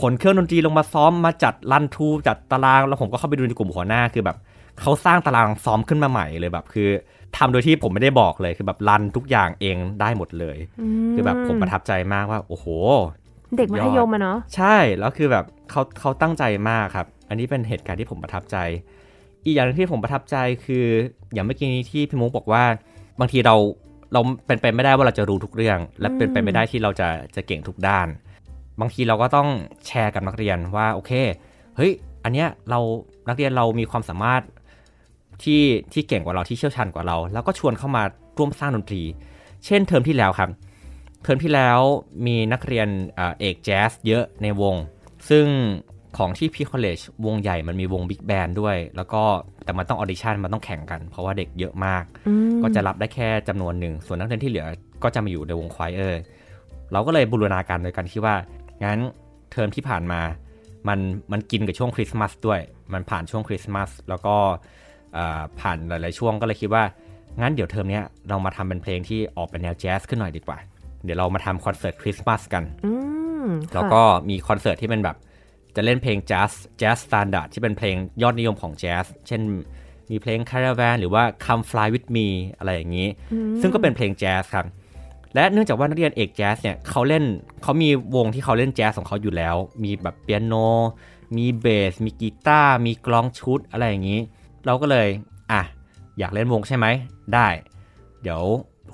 [0.00, 4.36] ขนเครื่องดนตรีลงมาซ้อมมาจัด run-through จัดตารางแล้วผมก็เข้าไปดูในกลุ่มหัวหน้าคือแบบ
[4.80, 6.88] เขาสร้างตารางซ้อมขึ้นมาใหม่เลยแบบคือ
[7.36, 10.56] ทำโดยที่ผมไม่ได้บอกเลยคือแบบ run ทุกอย่างเองได้หมดเลย
[11.14, 12.66] คือแบบผมประทับใจมากว่า โอ้โห
[13.56, 18.56] เด็กมัธยมอะเนาะใช่แล้วคือแบบ เขาเขาตั้งใจมากครับ อันนี้เป็นเหตุการณ์ที่ผมประทับใจ
[19.44, 20.84] อีกอย่างหนึงที่ผมประทับใจคือ
[21.32, 22.64] อย่างเมื่อกี้นี้ที่พี่มุกบอกว่า
[23.20, 23.56] บางทีเรา
[24.12, 28.08] เราเป็นไปไม่ได้ว่าเราจะรู้ทุกเรื่อง และเป็นไปไม่ได้ที่เราจะจะเก่งทุกด้าน
[28.80, 29.48] บางทีเราก็ต้อง
[29.86, 31.12] แชร์กับนักเรียนว่าโอเค
[31.76, 31.92] เฮ้ย
[32.24, 32.80] อันเนี้ยเรา
[33.28, 34.42] นักเรียนเรามีความสามารถ
[35.42, 35.62] ที่
[35.92, 38.02] ที่เก่งกว่าเราที่เชี่ยวชาญกว่าเรา แล้วก็ชวนเข้ามา
[38.38, 39.02] ร่วมสร้างดนตรี
[39.66, 40.50] เช่นเทอมที่แล้วครับ
[41.22, 41.78] เทอมที่แล้ว
[42.26, 44.76] มีนักเรียนเอ่อเอกแจ๊สเยอะในวง
[45.28, 45.46] ซึ่ง
[46.18, 49.22] ของที่ pre-college วงใหญ่มันมีวง big band ด้วย แล้วก็
[49.64, 54.66] แต่มันต้อง audition มันต้องแข่งกัน เพราะว่าเด็กเยอะมากอืมก็จะรับได้แค่จำนวนหนึ่ง ส่วนนักเรียนที่เหลือ
[55.02, 56.20] ก็จะมาอยู่ในวง choir
[56.92, 58.34] เราก็เลยบูรณาการโดยการที่ว่า
[58.84, 58.98] งั้น
[59.52, 60.20] เทอมที่ผ่านมา
[60.88, 60.98] มัน
[61.32, 62.60] มันกินกับช่วงคริสต์มาสด้วย
[62.92, 64.36] มันผ่านช่วงคริสต์มาสแล้วก็
[65.16, 66.84] อ่าผ่านหลาย ๆ ช่วงก็เลยคิดว่า
[67.40, 70.58] งั้นเดี๋ยวเทอมเนี้ยเรามาทำเป็นเพลงที่ออกเป็นแนวแจ๊สขึ้นหน่อยดีกว่า
[71.04, 72.90] เดี๋ยวเรามาทำคอนเสิร์ตคริสต์มาสกันอื
[73.28, 73.29] ม
[73.74, 75.16] แล้วก็มีคอนเสิร์ตที่เป็นแบบ
[75.76, 79.40] จะเล่นเพลงแจ๊ส jazz standard ที่เป็นเพลงยอดนิยมของแจ๊สเช่น
[80.10, 82.28] มีเพลง Caravan หรือว่า Come Fly with Me
[82.58, 83.08] อะไรอย่างนี้
[83.60, 84.66] ซึ่งก็เป็นเพลงแจ๊สครับ
[85.34, 87.24] และเนื่องจากว่านักเรียนเอกแจ๊สเนี่ยเขาเล่น
[87.62, 90.54] เขามีวงที่เขาเล่นแจ๊สของเขาอยู่แล้ว มีแบบเปียโน
[91.36, 94.20] มีเบส มีกีตาร์ มีกลองชุดอะไรอย่างนี้
[94.66, 95.08] เราก็เลย
[95.52, 95.62] อะ
[96.18, 96.86] อยากเล่นวงใช่ไหม
[97.34, 97.48] ได้
[98.22, 98.42] เดี๋ยว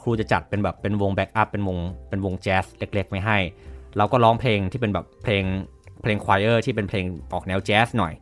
[0.00, 1.78] ครูจะจัดเป็นแบบเป็นวง backup เป็นวง
[2.08, 3.38] เป็นวงแจ๊สเล็กๆไว้ให้
[3.98, 5.44] เราก็ร้องเพลงที่เป็นแบบเพลง
[6.02, 8.12] เพลง choir ที่เป็นเพลงออกแนวแจ๊สหน่อย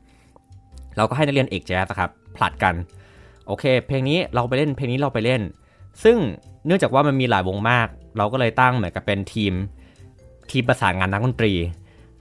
[0.97, 2.75] เราก็ให้นักเรียนเอกแจ๊สครับผลัดกัน
[3.47, 5.43] โอเค เพลงนี้เราไปเล่นเพลงนี้เราไปเล่น
[6.05, 6.17] ซึ่ง
[6.67, 9.53] เนื่องจากว่ามันมีหลายวงมาก เราก็เลยตั้งเหมือนกับเป็นทีม
[10.51, 11.53] ทีมประสานงานนักดนตรี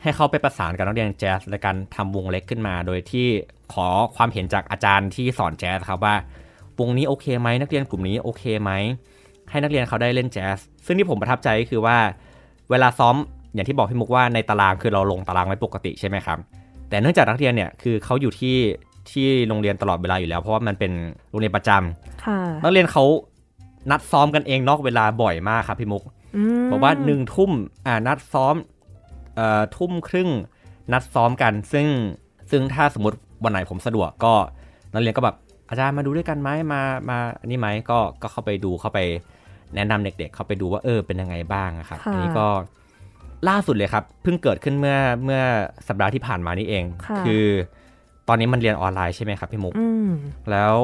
[0.01, 3.27] ให้เขาไปประสานกับนักเรียนแจ๊สในการทำวงเล็กขึ้นมา โดยที่
[3.73, 6.15] ขอความเห็นจากอาจารย์ที่สอนแจ๊สครับว่า
[6.79, 8.71] วงนี้โอเคไหมนักเรียนกลุ่มนี้โอเคไหม
[9.49, 11.97] ให้นักเรียนเขาได้เล่นแจ๊สซึ่งที่ผมประทับใจก็คือว่า
[12.69, 13.15] เวลาซ้อม
[13.53, 16.37] อย่างที่บอกพี่มุกว่าในตารางคือเราลงตารางไว้ปกติใช่ไหมครับ
[16.89, 18.57] แต่เนื่องจากนักเรียนเนี่ยคือเขาอยู่ที่
[19.11, 20.91] ที่โรงเรียนตลอดเวลาอยู่แล้ว เพราะว่ามันเป็น
[21.29, 23.03] โรงเรียนประจำค่ะนักเรียนเขา
[23.91, 26.03] นัดซ้อมกันเองนอกเวลาบ่อยมากครับพี่มุก
[26.35, 27.51] อืมบอกว่าหนึ่งทุ่ม
[27.85, 28.55] อ่านัดซ้อม
[29.35, 30.29] เอ่อทุ่มครึ่ง
[30.93, 31.87] นัดซ้อมกัน ซึ่ง
[32.51, 34.33] ซึ่งถ้าสมมติวันไหนผมสะดวกก็
[34.93, 35.35] นักเรียนก็แบบ
[35.69, 38.99] อาจารย์มาดูด้วยกันไหมมามาอันนี้ไหมก็ก็เข้าไปดูเข้าไป
[39.75, 42.47] แนะนำเด็ก ๆ เข้าไปดูว่าเออเป็นยังไงบ้างอะครับค่ะอันนี้ก็
[43.49, 45.41] ล่าสุดเลยครับเพิ่งเกิดขึ้นเมื่อเมื่อ
[45.87, 47.45] สัปดาห์ที่ผ่านมานี่เองค่ะคือ
[48.27, 50.09] ตอนนี้มันเรียนออนไลน์ใช่ไหมครับพี่มุกอืม
[50.51, 50.75] แล้ว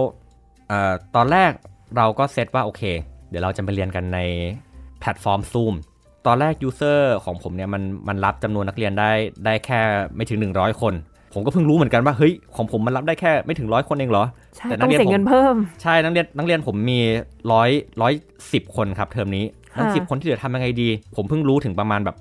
[0.68, 1.52] เออตอนแรก
[1.98, 2.82] เราก็เซตว่าโอเค
[3.30, 4.20] เดี๋ยวเราจะไปเรียนกันใน
[5.00, 5.74] แพลตฟอร์ม Zoom
[6.28, 9.12] ตอนแรก user ของผมเนี่ยมันมันรับจำนวนนักเรียนได้
[9.46, 9.80] ได้แค่
[10.16, 10.94] ไม่ถึง 100 คน
[11.34, 17.00] ผมก็เพิ่งรู้เหมือนกันว่าเฮ้ยของผมมันรับได้แค่ไม่ถึงร้อยคนเองเหรอใช่แต่นัต้กเรียนต้องเสียเงินเพิ่มใช่นักเรียนนักเรียนผมมี
[17.52, 17.70] ร้อย
[18.02, 18.14] ร้อย
[18.54, 19.46] สิบคนครับเทอมนี้
[19.76, 22.16] ทั้งค่ะสิบคนที่เหลือทำยังไงดี ผมเพิ่งรู้ถึงประมาณแบบ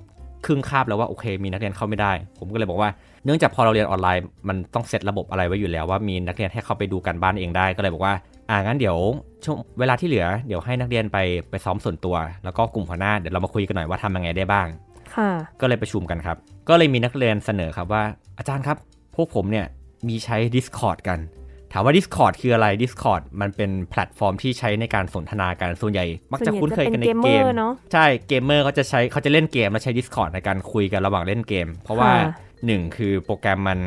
[0.45, 2.89] ครึ่งคาบแล้วว่าโอเค มีนักเรียนเข้าไม่ได้ ผมก็เลยบอกว่า
[3.25, 8.13] เนื่องจากพอเราเรียนออนไลน์มันต้องเซตระบบอะไรไว้อยู่แล้วว่ามีนักเรียนให้เข้าไปดูการบ้านเองได้ก็เลยบอกว่า
[8.49, 8.97] อ่างั้นเดี๋ยว
[9.45, 11.17] ช่วงเวลาที่เหลือเดี๋ยวให้นักเรียนไป
[11.49, 14.67] ไปซ้อมส่วนตัว แล้วก็กลุ่มหัวหน้าเดี๋ยวเรามาคุยกันหน่อยว่าทำยังไงได้บ้าง
[15.15, 15.29] ค่ะ
[15.61, 16.37] ก็เลยประชุมกันครับ
[16.69, 18.03] ก็เลยมีนักเรียนเสนอครับว่า
[18.37, 18.77] อาจารย์ครับ
[19.15, 19.65] พวกผมเนี่ย
[20.07, 21.19] มีใช้ Discord กัน
[21.71, 32.31] ถามว่า Discord คืออะไร Discord มันเป็นแพลตฟอร์มที่ใช้ในการสนทนากันส่วนใหญ่ มักจะคุ้นเคยกันในส่วนใหญ่จะเป็นเกมเกมเมอร์เนอะใช่เกมเมอร์เขาจะใช้เขาจะเล่นเกมแล้วใช้ Discord ในการคุยกันระหว่างเล่นเกม เพราะว่าค่ะ
[32.65, 33.79] หนึ่งคือโปรแกรมมัน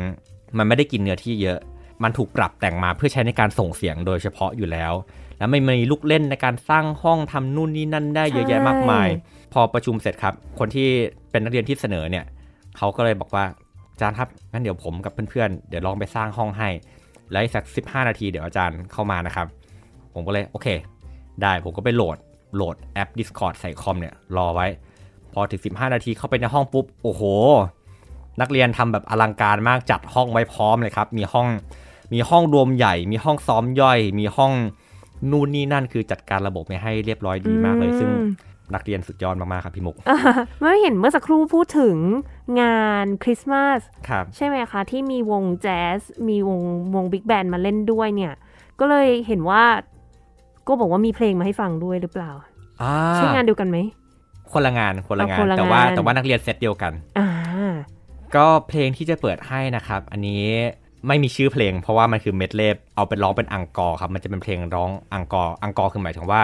[0.57, 1.59] มันไม่ได้กินเนื้อที่เยอะ
[2.03, 4.93] มันถูกปรับแต่งมาเพื่อใช้ในการส่งเสียงโดยเฉพาะอยู่แล้ว
[5.37, 9.07] แล้วไม่มีลูกเล่นในการสร้างห้องทำนู่นนี่นั่นได้เยอะแยะมากมาย
[9.53, 10.87] พอประชุมเสร็จครับ คนที่
[11.31, 12.25] เป็นนักเรียนที่เสนอเนี่ย
[12.77, 13.45] เขาก็เลยบอกว่า
[13.91, 16.69] อาจารย์ครับงั้นเดี๋ยวผมกับเพื่อนๆเดี๋ยวลองไปสร้างห้องให้
[17.31, 19.47] แล้วอีกสัก 15 นาทีเดี๋ยวอาจารย์เข้ามานะครับ
[20.13, 20.67] ผมก็เลยโอเค
[21.41, 22.17] ได้ผมก็ไปโหลด
[22.55, 24.67] โหลดแอป Discord ใส่คอมเนี่ยรอไว้
[25.33, 27.23] พอถึง 15 นาทีเข้าไปในห้องปุ๊บ โอ้โห
[28.41, 31.47] นักเรียนทำแบบอลังการมากจัดห้องไว้พร้อมเลยครับ มีห้อง
[32.13, 34.53] มีห้องรวมใหญ่ มีห้องซ้อมย่อย มีห้อง
[35.31, 38.09] นู่นนี่นั่นคือจัดการระบบไม่ให้เรียบร้อยดีมากเลยซึ่ง
[38.75, 40.19] นักเรียนสุดยอดมากๆครับพี่มุกอ่า
[40.59, 41.97] ไม่เห็นเมื่อสักครู่พูดถึง
[42.61, 45.99] งานคริสต์มาสครับใช่ไหมคะ ที่มีวงแจ๊ส
[46.29, 46.61] มีวง
[46.95, 48.33] วงบิ๊กแบนด์มาเล่นด้วยเนี่ย
[48.79, 49.63] ก็เลยเห็นว่า
[50.67, 52.31] ก็บอกว่ามีเพลงมาให้ฟังด้วยหรือเปล่า
[52.81, 53.77] อ่าใช่งานเดียวกันไหม
[54.51, 57.27] คนละงานคนละงานเอาคนละแต่ว่างานแต่ว่านักเรียนเซตเดียวกันอ่า
[58.35, 60.45] ก็เพลงที่จะเปิดให้นะครับ อันนี้
[61.07, 66.41] ไม่มีชื่อเพลง เพราะว่ามันคือเมดเล่เอาเป็นร้องเป็น encore ครับ มันจะเป็นเพลงร้อง encore encore คือหมายถึงว่า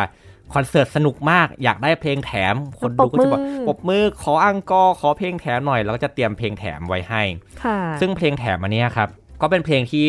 [0.53, 7.23] คอนเสิร์ตสนุกมากอยากได้เพลงแถม คนดูก็จะบอกปรบมือปรบมือขอ encore ขอเพลงแถมหน่อย แล้วก็จะเตรียมเพลงแถมไว้ให้
[7.63, 9.09] ค่ะซึ่งเพลงแถมอันเนี้ยครับ
[9.41, 10.05] ก็เป็นเพลงที่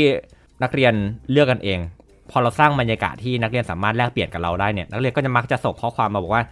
[0.62, 0.94] นักเรียน
[1.30, 1.78] เลือกกันเอง
[2.30, 6.44] พอเราสร้างบรรยากาศที่นักเรียนสามารถแลกเปลี่ยนกับเราได้เนี่ยนักเรียนก็จะมักจะส่งข้อความมาบอกว่า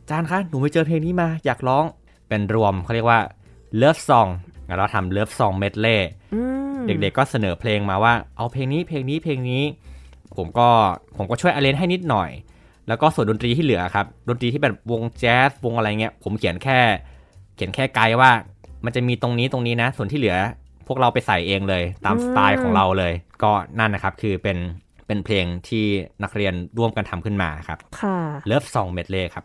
[0.00, 1.84] อาจารย์คะหนูไปเจอเพลงนี้มาอยากร้อง
[2.28, 3.20] เป็นรวมเขาเรียกว่า
[3.80, 4.30] Love Song
[4.66, 6.00] งั้นเราทำ Love Song Medley
[6.34, 6.40] อื
[6.80, 9.62] มเด็กๆก็เสนอเพลงมาว่า เอาเพลงนี้เพลงนี้เพลงนี้
[10.36, 10.68] ผมก็
[11.16, 12.30] ผมก็ช่วยอเลนให้นิดหน่อย
[12.88, 16.78] แล้วก็ส่วนดนตรีที่เหลือครับ ดนตรีที่แบบวงแจ๊สวงอะไรเงี้ย ผมเขียนแค่
[17.56, 18.30] เขียนแค่ไกด์ว่า
[18.84, 20.36] มันจะมีตรงนี้ตรงนี้นะ ส่วนที่เหลือ
[20.86, 23.12] พวกเราไปใส่เองเลย ตามอืมสไตล์ของเราเลย
[23.42, 24.58] ก็นั่นนะครับคือเป็น
[25.06, 25.84] เป็นเพลงที่
[26.22, 28.16] นักเรียนร่วมกันทำขึ้นมาครับค่ะ
[28.50, 29.44] Love Song Medley ครับ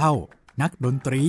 [0.00, 0.22] เรื่องเล่า
[0.62, 1.24] นักดนตรี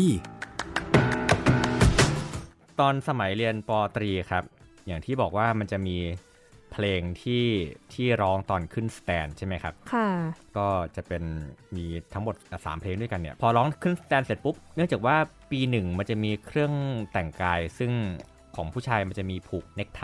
[2.80, 4.43] ตอนสมัยเรียนปตรีครับ
[4.88, 5.97] อย่างที่บอกว่ามันจะมี
[6.72, 7.45] เพลงที่
[7.93, 10.07] ที่ร้องตอนขึ้นสแตนใช่ไหมครับ ค่ะ
[10.57, 11.24] ก็จะเป็น
[11.76, 15.15] มีทั้งหมด 3 เพลงด้วยกันเนี่ย พอร้องขึ้นสแตนเสร็จปุ๊บ เนื่องจากว่า
[15.51, 16.74] ปีหนึ่งมันจะมีเครื่อง
[17.11, 17.91] แต่งกาย ซึ่ง
[18.55, 20.03] ของผู้ชายมันจะมีผูกเนคไท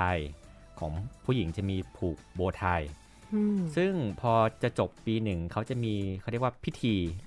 [0.79, 0.91] ของ
[1.25, 2.65] ผู้หญิงจะมีผูกโบว์ไท
[3.33, 6.95] อืมซึ่งพอจะจบปีหนึ่งเขาจะมีเขาเรียกว่าพิธี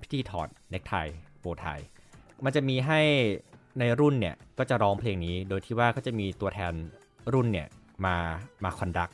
[0.00, 0.94] พิธีถอดเนคไท
[1.40, 1.66] โบว์ไท
[2.44, 3.00] มันจะมีให้
[3.78, 6.72] ในรุ่นเนี่ยก็จะร้องเพลงนี้ โดยที่ว่าก็จะมีตัวแทน
[7.34, 7.68] รุ่นเนี่ย
[8.06, 8.16] มา
[8.64, 9.10] มาคอนดัก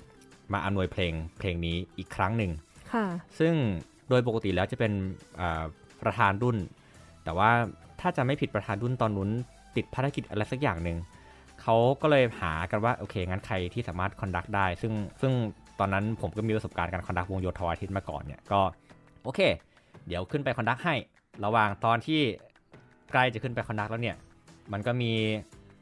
[0.52, 2.52] มาอำนวยเพลงเพลงนี้อีกครั้งหนึ่ง
[2.92, 3.06] ค่ะ
[3.38, 3.54] ซึ่ง
[4.08, 4.92] โดยปกติแล้วจะเป็น
[5.40, 5.64] อ่า
[6.02, 6.56] ประธานรุ่น
[7.24, 7.50] แต่ว่า
[8.00, 9.30] ถ้าจะไม่ผิดประธานรุ่นตอนนู้น
[9.76, 10.98] ติดภารกิจอะไรสักอย่างหนึ่ง
[11.60, 15.32] เขาก็เลยหากันว่าโอเคงั้นใครที่สามารถ conduct ได้ ซึ่งซึ่ง
[15.80, 18.60] ตอนนั้นผมก็มีประสบการณ์การ conduct วงโยธวาทิตมาก่อนเนี่ยก็
[19.24, 19.40] โอเค
[20.06, 20.94] เดี๋ยวขึ้นไป conduct ให้
[21.44, 22.20] ระหว่างตอนที่
[23.12, 24.16] ใกล้จะขึ้นไป conduct แล้วเนี่ย
[24.72, 25.12] มันก็มี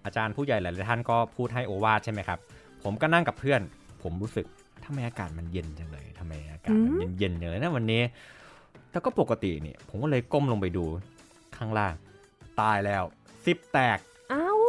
[0.04, 2.38] อาจารย์ผู้ใหญ่หลายๆท่านก็พูดให้โอวาทใช่ไหมครับ
[2.82, 3.60] ผมก็นั่งกับเพื่อน
[4.02, 4.46] ผมรู้สึก
[4.84, 8.02] ทำไมอากาศมันเย็นจังเลยทำไมอากาศมันอืมเย็นๆจังเลยนะวันนี้
[8.90, 10.84] แต่ก็ปกตินี่ ผมก็เลยก้มลงไปดู
[11.56, 11.94] ข้างล่าง
[12.60, 13.02] ตายแล้ว
[13.44, 13.98] ซิปแตก
[14.32, 14.60] อ้าว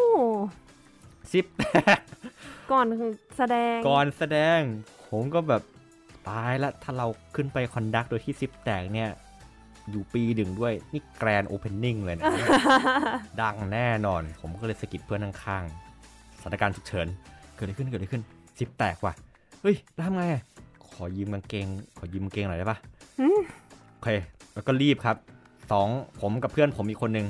[1.32, 1.64] ซิปแต
[1.98, 2.00] ก
[2.72, 2.88] ก่อน
[3.38, 4.60] แสดง ก่อนแสดง
[5.10, 5.62] ผมก็แบบ
[6.30, 9.10] ตายละถ้าเราขึ้นไป conduct โดยที่ซิปแตกเนี่ย
[9.92, 12.26] อยู่ปีหนึ่งด้วย นี่ grand opening เลยนะ
[13.42, 17.08] ดังแน่นอน ผมก็เลยสะกิดเพื่อนข้างๆสถานการณ์ฉุกเฉิน
[17.56, 18.24] เกิดอะไรขึ้นเกิดอะไรขึ้น
[18.58, 19.14] ซิปแตกว่ะ
[19.62, 20.42] เฮ้ยแล้วทำไงอะ
[20.92, 21.68] ขอยืมกางเกง
[21.98, 22.78] ขอยืมกางเกงหน่อยได้ปะ
[23.20, 23.40] อืม
[23.92, 24.10] โอเค
[24.54, 25.18] แล้วก็รีบครับ
[25.72, 25.88] สอง
[26.22, 27.28] ผมกับเพื่อนผมอีกคนนึง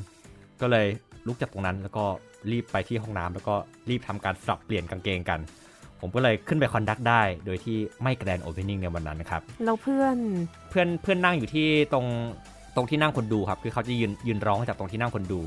[0.62, 0.88] ก็เลย
[1.28, 2.06] ลุกจากตรงนั้นแล้วก็
[2.52, 3.56] รีบไปที่ห้องน้ำแล้วก็
[3.90, 5.40] รีบทำการสลับเปลี่ยนกางเกงกัน
[6.08, 10.16] ผมก็เลยขึ้นไป conduct ได้ โดยที่ไม่ grand opening ในวันนั้นนะครับแล้วเพื่อน
[10.70, 12.06] เพื่อนเพื่อนนั่งอยู่ที่ตรง
[12.76, 15.40] ตรงที่นั่งคนดูครับ คือเขาจะยืนยืนร้องจากตรงที่นั่งคนดู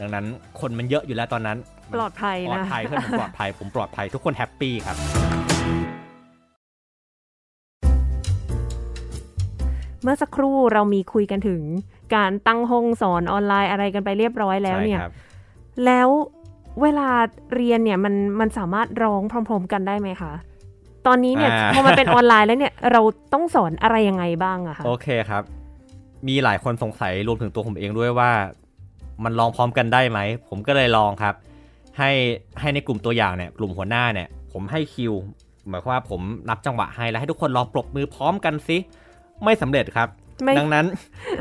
[0.00, 0.24] ดังนั้น
[0.60, 1.58] คนมันเยอะอยู่แล้วตอนนั้น
[1.94, 4.96] ปลอดภัยนะปลอดภัยเพื่อนผมปลอดภัยผมปลอดภัยทุกคน happy ครับ
[10.02, 11.62] เมื่อสักครู่เรามีคุยกันถึง
[12.16, 15.12] การตั้งห้องสอนออนไลน์อะไรกันไปเรียบร้อยแล้วเนี่ยใช่ครับ
[15.86, 16.08] แล้ว
[16.82, 17.08] เวลา
[17.54, 20.32] เรียนเนี่ยมันมันสามารถร้องพร้อม ๆ กันได้ไหมคะ
[21.06, 23.00] ตอนนี้เนี่ยอ่าพอมันเป็นออนไลน์แล้วเนี่ยเรา
[23.32, 25.42] ต้องสอนอะไรยังไงบ้างอะคะโอเคครับ
[26.28, 28.30] มีหลายคนสงสัยรวมถึงตัวผมเองด้วยว่า
[29.24, 30.18] มันลองพร้อมกันได้ไหม
[30.48, 31.34] ผมก็เลยลองครับ
[31.98, 32.10] ให้
[32.60, 35.12] ให้ในกลุ่มตัวอย่างเนี่ย กลุ่มหัวหน้าเนี่ย ผมให้คิว
[35.68, 38.76] หมายความว่าผมนับจังหวะให้แล้วให้ทุกคนลองปรบมือพร้อมกันสิ
[39.44, 40.08] ไม่สำเร็จครับ
[40.42, 40.86] ไม่ดังนั้น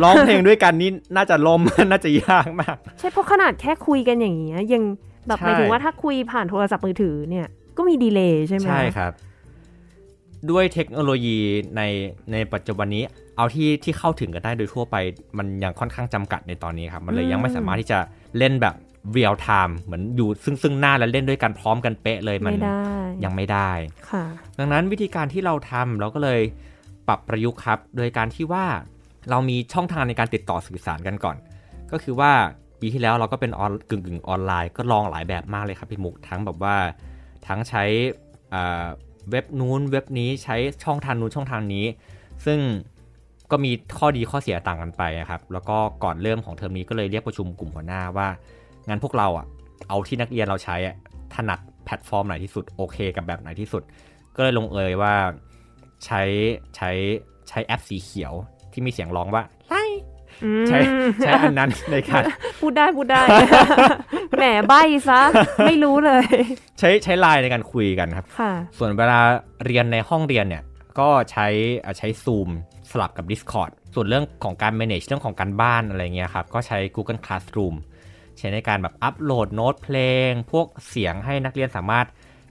[0.04, 1.62] ร้องเพลงด้วยกันนี่น่าจะล้ม
[1.92, 4.84] น่าจะยากมาก ใช่เพราะขนาดแค่คุยกันอย่างเงี้ยยัง
[5.28, 7.47] แบบใช่หมายถึงว่าถ้าคุยผ่านโทรศัพท์มือถือเนี่ย
[7.78, 9.13] ก็มี delay ใช่ไหมใช่ครับ
[10.51, 11.38] ด้วยเทคโนโลยี
[11.78, 11.82] ใน
[12.32, 13.03] ในปัจจุบันนี้
[13.38, 14.95] เอาที่ที่เข้าถึงกันได้โดยทั่วไป
[15.38, 17.99] มันยังค่อนข้างจำกัดในตอนนี้ครับ มันเลยยังไม่สามารถที่จะ
[18.38, 18.76] เล่นแบบ
[19.12, 22.86] real time เหมือนอยู่ซึ่งซึ่งหน้าแล้วเล่นด้วยกันพร้อมกันเป๊ะเลยมันไม่ได้
[23.24, 23.72] ยังไม่ได้
[24.09, 24.24] ค่ะ
[24.59, 26.41] ดังนั้นวิธีการที่เราทำเราก็เลย
[27.07, 28.65] ปรับประยุกต์ครับ โดยการที่ว่า
[29.30, 31.38] เรามีช่องทางในการติดต่อสื่อสารกันก่อน
[31.91, 32.32] ก็คือว่า
[32.82, 36.76] ปีที่แล้วเราก็เป็นออนกึ่งกึ่งออนไลน์ก็ลองหลายแบบมากเลยครับพี่มุกทั้งแบบว่า
[37.48, 37.84] ทั้งใช้
[39.32, 41.86] เว็บนู้นเว็บนี้ใช้ช่องทางนู้นช่องทางนี้
[42.46, 42.60] ซึ่ง
[43.52, 48.28] ก็มีข้อดีข้อเสียต่างกันไปนะครับแล้วก็ก่อนเริ่มของเทอมนี้ก็เลยเรียกประชุมกลุ่มหัวหน้าว่า
[48.90, 49.46] งั้นพวกเราอะ
[49.90, 50.96] เอาที่นักเรียนเราใช้อะ
[51.36, 53.84] ถนัดแพลตฟอร์มไหนที่สุดโอเค กับแบบไหนที่สุด
[54.36, 55.14] ก็เลยลงเอยว่า
[56.06, 56.22] ใช้
[56.76, 56.92] ใช้
[57.50, 58.34] ใช้แอปสีเขียว
[58.72, 59.84] ที่มีเสียงร้องว่าไล่
[60.68, 60.80] ใช้
[61.24, 62.24] ใช้อันนั้นในการ
[62.62, 63.22] พูดได้พูดได้
[64.38, 64.74] แหมใบ
[65.08, 65.20] ซะ
[65.66, 66.28] ไม่รู้เลย
[66.80, 69.20] ใช้ใช้ไลน์ในการคุยกันครับค่ะส่วนเวลา
[69.66, 70.64] เรียนในห้องเรียนเนี่ย
[71.00, 71.48] ก็ใช้
[71.86, 72.50] อะใช้ Zoom
[72.92, 77.76] สลับกับ Discord ส่วนเรื่องของการ manage เรื่องของการบ้านอะไรเงี้ยครับ ก็ใช้ Google Classroom
[78.38, 82.08] ใช้ในการแบบอัปโหลดโน้ตเพลง พวกเสียงให้นักเรียนสามารถ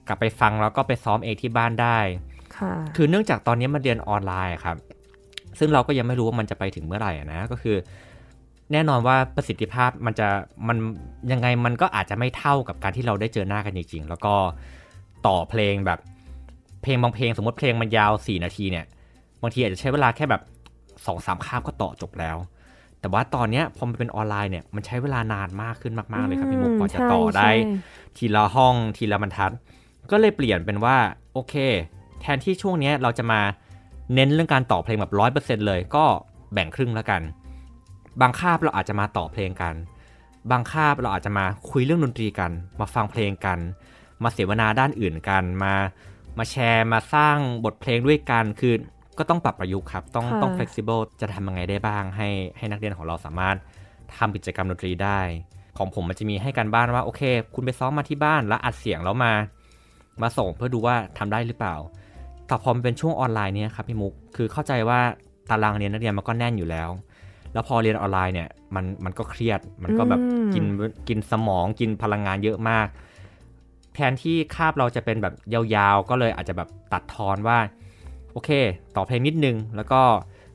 [0.08, 1.98] กลับไปฟังแล้วก็ไปซ้อมเองที่บ้านได้
[2.56, 4.76] ค่ะคือเนื่องจากตอนนี้มันเรียนออนไลน์อะครับ
[5.58, 7.76] ซึ่งเราก็ยังไม่รู้ว่ามันจะไปถึงเมื่อไหร่อะนะก็คือ
[8.72, 10.28] แน่นอนว่าประสิทธิภาพมันจะ
[10.68, 10.76] มัน
[11.32, 14.34] ยังไงมันก็อาจจะไม่เท่ากับการที่เราได้เจอหน้ากันจริงๆ แล้วก็
[15.26, 15.98] ต่อเพลงแบบ
[16.82, 18.84] เพลงบางเพลงสมมติเพลงมันยาว 4 นาทีเนี่ย
[19.42, 20.42] บางทีอาจจะใช้เวลาแค่แบบ
[20.78, 22.36] 2อสามคาบก็ต่อจบแล้ว
[23.00, 27.52] แต่ว่าตอนเนี้ยพอมันเป็นออนไลน์เนี่ยมันใช้เวลานานมากขึ้นมากๆเลยครับพี่มุกกว่าจะต่อได้ใช่
[28.16, 29.52] ทีละห้องทีละบรรทัด
[30.10, 30.96] ก็เลยเปลี่ยนเป็นว่า
[31.32, 31.54] โอเค
[32.20, 33.40] แทนที่ช่วงเนี้ยเราจะมา
[34.14, 36.04] เน้นเรื่องการต่อเพลงแบบร้อยเปอร์เซ็นเลยก็
[36.52, 37.22] แบ่งครึ่งแล้วกัน
[38.20, 39.74] บางคาบเราอาจจะมาต่อเพลงกัน
[40.50, 42.50] บางคาบเราอาจจะมาคุยเรื่องดนตรีกัน
[42.80, 43.58] มาฟังเพลงกัน
[44.22, 45.74] มาเสวนาด้านอื่นกัน มา
[46.38, 48.74] มาแชร์มาสร้างบทเพลงด้วยกัน คือ
[49.18, 53.56] ก็ต้องปรับประยุกต์ครับ ต้องค่ะต้อง flexible จะทำยังไงได้บ้าง ให้ให้นักเรียนของเราสามารถ
[54.16, 55.20] ทำกิจกรรมดนตรีได้
[55.78, 57.22] ของผมมันจะมีให้การบ้านว่าโอเค
[57.54, 59.32] คุณไปซ้อมมาที่บ้านแล้วอัดเสียงแล้วมา
[60.22, 61.76] มาส่งเพื่อดูว่าทำได้หรือเปล่า
[62.50, 65.00] แต่พอมันเป็นช่วงออนไลน์เนี่ยครับพี่มุกคือเข้าใจว่า
[65.50, 66.90] ตารางเรียนนักเรียนมันก็แน่นอยู่แล้ว
[67.52, 70.64] แล้วพอเรียนออนไลน์เนี่ยมันมันก็เครียดมันก็แบบอืมกิน
[71.08, 72.86] กินสมองกินพลังงานเยอะมาก
[73.94, 77.58] แทนที่คาบเราจะเป็นแบบยาวๆ ก็เลยอาจจะแบบตัดทอนว่า
[78.32, 78.50] โอเค
[78.96, 80.00] ต่อเพลงนิดนึง แล้วก็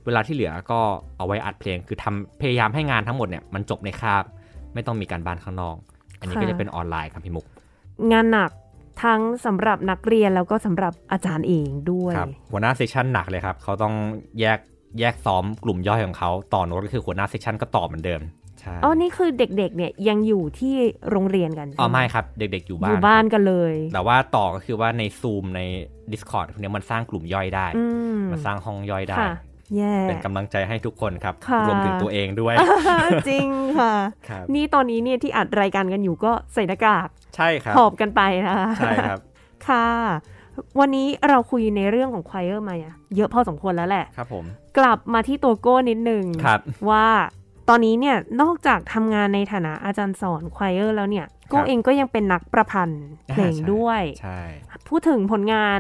[0.06, 0.80] เวลาที่เหลือก็
[1.18, 4.24] เอาไว้อัดเพลง คือทำพยายามให้งานทั้งหมดเนี่ยมันจบในคาบ
[4.74, 5.76] ไม่ต้องมีการบ้านข้างนอก
[6.20, 7.46] อันนี้ค่ะก็จะเป็นออนไลน์ครับพี่มุก
[8.12, 8.52] งานหนัก
[9.04, 13.93] ทั้งสำหรับนักเรียนแล้วก็สำหรับอาจารย์เองด้วยครับหัวหน้าเซสชันหนักเลยครับเขาต้อง
[14.39, 14.60] แยก
[15.00, 18.22] แยกซ้อมกลุ่มย่อยของเขาต่อโน้ตก็คือหัวหน้าเซสชันก็ต่อเหมือนเดิม
[18.60, 20.76] ใช่อ๋อ นี่คือเด็กๆ เนี่ยยังอยู่ที่
[21.10, 25.62] โรงเรียนกันใช่อ๋อไหมไม่ครับ เด็กๆ อยู่อบ้านยู่บ้านกันเลย แต่ว่าต่อก็คือว่าในซูมใน
[26.12, 27.86] Discord พวกเนี้ยมันสร้างกลุ่มย่อยได้อื
[28.18, 29.34] มมันสร้างห้องย่อยได้ค่ะ
[29.78, 32.55] แย่เป็นกำลังใจให้ทุกคนครับค่ะรวมถึงตัวเองด้วย
[33.30, 33.47] จริง
[33.80, 33.93] ค่ะ
[34.30, 39.20] ครับนี่ตอนนี้เนี่ยที่อัดรายการกันอยู่ก็ใส่หน้ากากใช่ครับหอบกันไปนะคะใช่ครับ
[39.68, 39.88] ค่ะ
[40.80, 44.45] วันนี้เราคุยในเรื่องของควายเออร์มาอะเยอะพอสมควรแล้วแหละครับ ผม
[44.78, 46.59] กลับมาที่ตัวโก้นิดนึงครับ
[46.89, 47.07] ว่า
[47.70, 54.39] ตอนนี้เนี่ยนอกจากทำงานในฐานะอาจารย์สอนควายเออร์แล้วเนี่ยโก้เองก็ยังเป็นนักประพันธ์เพลงอ่าใช่ด้วย ใช่
[54.89, 55.80] พูดถึงผลงาน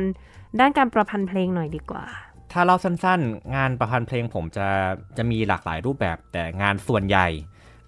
[0.59, 2.05] ด้านการประพันธ์เพลงหน่อยดีกว่า
[2.55, 4.67] ถ้าเล่าสั้นๆ งานประพันธ์เพลงผมจะ
[5.17, 7.27] จะมีหลากหลายรูปแบบ แต่งานส่วนใหญ่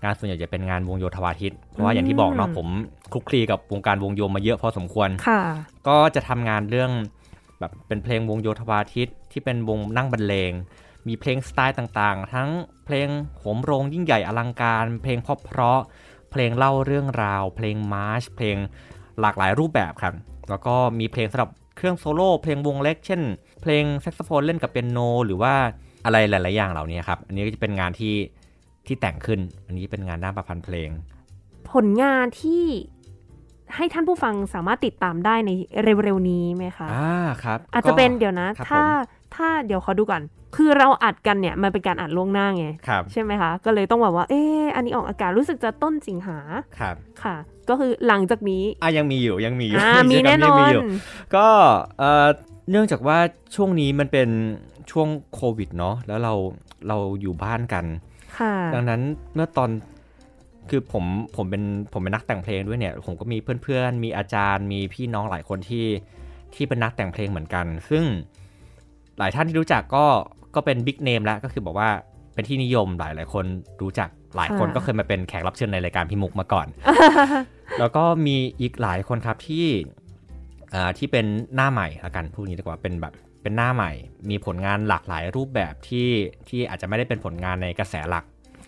[0.03, 2.67] งานส่วนใหญ่จะเป็นงานวงโยธวาทิต เพราะว่าอย่างที่บอกเนาะอืมผม
[3.11, 5.41] คลุกคลีกับวงการวงโยมาเยอะพอสมควรค่ะ
[5.87, 6.91] ก็จะทำงานเรื่อง
[7.59, 10.51] แบบเป็นเพลงวงโยธวาทิตที่เป็นวงนั่งบรรเลง
[11.07, 12.49] มีเพลงสไตล์ต่างๆ ทั้ง
[12.85, 13.07] เพลง
[13.39, 15.79] โหมโรงยิ่งใหญ่อลังการ เพลงเพราะเพราะ
[16.31, 18.57] เพลงเล่าเรื่องราว เพลงมาร์ชเพลง
[19.21, 20.13] หลากหลายรูปแบบครับ
[20.49, 23.21] แล้วก็มีเพลงสำหรับเครื่องโซโล่เพลงวงเล็ก เช่น
[23.61, 25.53] เพลงแซกโซโฟนเล่นกับเปียโน หรือว่า
[26.05, 28.15] อะไรหลาย ๆ อย่างเหล่านี้ครับ อันนี้ก็จะเป็นงานที่
[28.87, 30.89] ที่แต่งขึ้น อันนี้เป็นงานด้านประพันธ์เพลง
[31.71, 32.63] ผลงานที่
[33.75, 35.51] ให้ท่านผู้ฟังสามารถติดตามได้ใน
[36.03, 40.21] เร็ว ๆ นี้ไหมคะอ่าครับ อาจจะเป็นเดี๋ยวนะครับถ้าผมถ้าเดี๋ยวขอดูก่อน
[40.55, 46.39] คือเราอัดกันเนี่ยมันเป็นการอัดล่วงหน้าไงครับใช่ไหมคะ ก็เลยต้องแบบว่า เอออันนี้ออกอากาศรู้สึกจะต้นสิงหา
[46.79, 47.35] ครับ ค่ะ
[47.69, 50.81] ก็คือหลังจากนี้อะยังมีอยู่ยังมีอยู่ อ่ากิจมีกรรแน่นยัองมีนยู่
[51.35, 51.47] ก็
[51.99, 52.27] เอ่อ
[52.69, 53.17] เนื่องจากว่า
[53.55, 54.29] ช่วงนี้มันเป็น
[54.91, 56.33] ช่วงโควิดเนาะแล้วเรา
[56.87, 57.85] เราอยู่บ้านกัน
[58.37, 59.01] ค่ะดังนั้น
[59.33, 59.69] เมื่อตอน
[60.69, 61.05] คือผม
[61.35, 61.63] ผมเป็น
[61.93, 65.85] ผมเป็นนักแต่งเพลงด้วยเนี่ย ผมก็มีเพื่อนๆ มีอาจารย์ มีพี่น้องหลายคนที่
[66.55, 68.03] ที่เป็นนักแต่งเพลงเหมือนกัน ซึ่ง
[69.17, 70.05] หลายท่านที่รู้จักก็
[70.55, 71.89] ก็เป็นบิ๊กเนมแล้วก็คือบอกว่า
[72.33, 73.45] เป็นที่นิยมหลายหลายๆคน
[73.81, 76.67] รู้จักหลายคนค่ะก็เคยมาเป็นแขกรับเชิญในรายการพี่มุกมาก่อน
[77.79, 80.06] แล้วก็มีอีกหลายคนครับที่อ่า
[80.97, 83.91] ที่เป็นหน้าใหม่ละกันพูดอย่างนี้ดีกว่าเป็นแบบเป็นหน้าใหม่
[84.29, 86.09] มีผลงานหลากหลายรูปแบบที่
[86.49, 88.25] ที่อาจจะไม่ได้เป็นผลงานในกระแสหลัก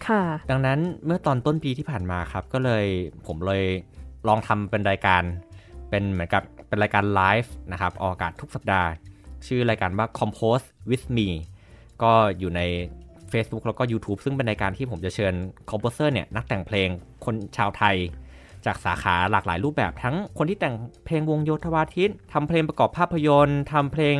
[0.07, 2.85] ค่ะ ดังนั้นเมื่อตอนต้นปีที่ผ่านมาครับ ก็เลย
[3.27, 3.63] ผมเลย
[4.27, 5.23] ลองทำเป็นรายการ
[5.89, 8.89] เป็นเหมือนกับเป็นรายการไลฟ์นะครับออกอากาศทุกสัปดาห์
[9.47, 11.27] ชื่อรายการว่า Compose with me
[12.03, 12.61] ก็อยู่ใน
[13.31, 15.33] Facebook แล้วก็ YouTube ซึ่งเป็นรายการที่ผมจะเชิญ
[15.69, 16.89] คอมโพเซอร์เนี่ยนักแต่งเพลง
[17.25, 17.95] คนชาวไทย
[18.65, 24.15] จากสาขาหลากหลายรูปแบบทั้งคนที่แต่งเพลงวงโยธวาทิตทำเพลงประกอบภาพยนตร์ทำเพลง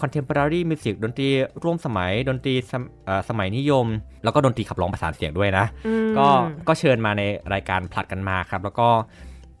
[0.00, 1.28] คอนเทม p o r a r y music ดนตรี
[1.62, 3.86] ร่วมสมัยดนตรีสมเอ่อสมัยนิยม
[4.24, 6.26] แล้วก็ดนตรีขับร้องประสานเสียงด้วยนะอืมก็
[6.68, 7.22] ก็เชิญมาใน
[7.54, 8.88] รายการผลัดกันมาครับ แล้วก็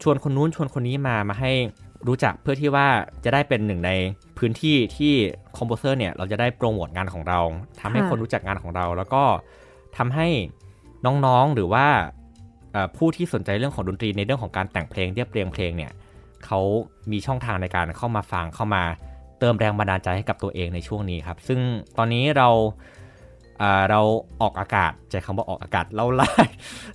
[0.02, 1.52] ชวนคนนู้นชวนคนนี้มามาให้
[2.08, 2.86] รู้จักเพื่อที่ว่า
[3.24, 3.90] จะได้เป็นหนึ่งใน
[4.38, 5.12] พื้นที่ที่
[5.56, 7.40] คอมโพเซอร์เนี่ยเราจะได้โปรโมทงานของเรา
[7.80, 9.22] ทำให้ค่ะคนรู้จักงานของเรา แล้วก็
[9.96, 10.28] ทำให้
[11.06, 12.21] น้องๆหรือว่าเอ่อ
[12.96, 15.92] ผู้ที่สนใจเรื่องของดนตรีในเรื่องของการแต่งเพลงเรียบเรียงเพลงเนี่ย
[16.44, 16.60] เขา
[17.12, 18.82] มีช่องทางในการเข้ามาฟังเข้ามา
[19.38, 21.60] เติมแรงบันดาลใจให้กับตัวเองในช่วงนี้ครับ ซึ่ง
[21.98, 22.48] ตอนนี้เรา
[23.62, 24.00] อ่าเรา
[24.42, 26.30] ออกอากาศใช้คำว่าออกอากาศเราไล่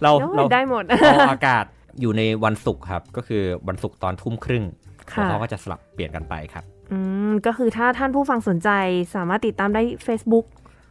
[0.04, 1.66] เราโอ้ยเราได้หมดออกอากาศ
[2.02, 4.64] อยู่ในวันศุกร์ครับ ก็คือวันศุกร์ตอนทุ่มครึ่ง
[5.12, 6.98] ค่ะแล้วเขาก็จะสลับเปลี่ยนกันไปครับ อื
[7.30, 8.70] มก็คือถ้าท่านผู้ฟังสนใจ
[9.16, 10.46] สามารถติดตามได้ Facebook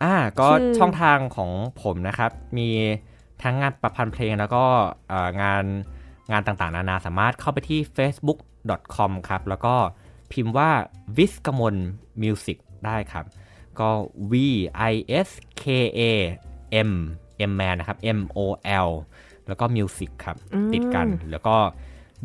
[0.04, 1.50] อ่าก็ชื่อช่องทางของ
[1.82, 2.68] ผมนะครับ มี
[3.42, 4.64] ทั้งงานประพันธ์เพลงแล้วก็
[5.08, 5.64] เอ่องาน
[6.30, 9.74] งานต่างๆ นานาสามารถเข้าไปที่ facebook.com ครับ แล้วก็
[10.32, 10.70] พิมพ์ว่า
[11.16, 11.76] w i s k a m o n
[12.22, 13.24] Music ได้ครับ
[13.80, 13.90] ก็
[14.32, 14.34] V
[14.92, 14.94] I
[15.26, 15.28] S
[15.62, 15.64] K
[15.98, 16.00] A
[16.88, 16.92] M
[17.50, 18.38] M man นะครับ M O
[18.88, 18.90] L
[19.46, 21.56] แล้วก็ Music ครับอืมติดกันแล้วก็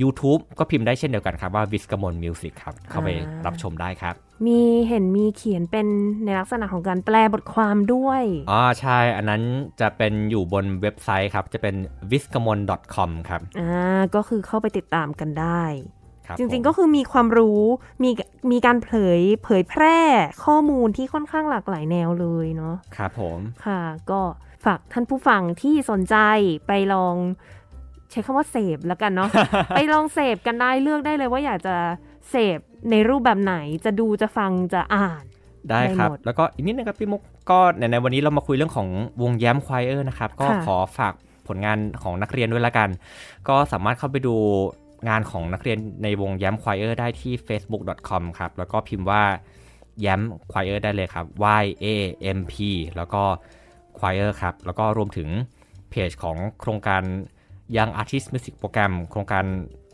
[0.01, 4.15] YouTube ก็พิมพ์ได้เช่นเดียวกันครับว่า w i s k a m o n Music ครับ เข้าไปอ่ารัรับชมได้ครับ
[4.45, 5.87] มีเห็นมีเขียนเป็น
[6.23, 9.41] ในลักษณะของการแปลบทความด้วยอ๋อใช่ อันนั้น
[9.81, 11.75] จะเป็นอยู่บนเว็บไซต์ครับ จะเป็น
[12.11, 12.59] viscamon
[12.95, 15.63] com ครับอ่าก็คือเข้าไปติดตามกันได้
[16.25, 17.61] คครับจริงผมๆก็คือมีความรู้
[18.03, 18.09] มี
[18.51, 19.99] มีการเผยเผยแพร่
[20.45, 23.81] ข้อมูลที่ค่อนข้างหลากหลายแนวเลยเนาะครับผมค่ะ
[24.11, 24.21] ก็
[24.65, 26.15] ฝากท่านผู้ฟังที่สนใจ
[26.67, 27.15] ไปลอง
[28.11, 29.29] ใช้คำว่าเสพแล้วกันเนาะ
[29.75, 31.75] ไปลองเสพกันได้เลือกได้เลยว่าอยากจะ
[32.29, 32.59] เสพ
[32.91, 33.55] ในรูปแบบไหน
[33.85, 35.23] จะดูจะฟังจะอ่าน
[35.69, 38.87] ได้ครับได้หมดแล้วก็อีกนิดนึงครับพี่มุกก็ในในวันนี้เรามาคุยเรื่องของ
[39.21, 41.13] วง YAMP Choir นะครับ ก็ค่ะขอฝาก
[41.47, 42.89] ผลงานของนักเรียนด้วยละกัน
[43.49, 44.35] ก็สามารถเข้าไปดู
[45.09, 49.23] งานของนักเรียนในวง YAMP Choir ได้ที่ facebook.com ครับแล้วก็พิมพ์ว่า
[50.01, 51.25] YAMP Choir ได้เลยครับ
[51.63, 51.85] y a
[52.37, 52.53] m p
[52.95, 53.23] แล้วก็
[53.99, 55.29] choir ครับ แล้วก็รวมถึง
[55.89, 57.03] เพจของโครงการ
[57.75, 59.45] Young Artist Music Program โครงการ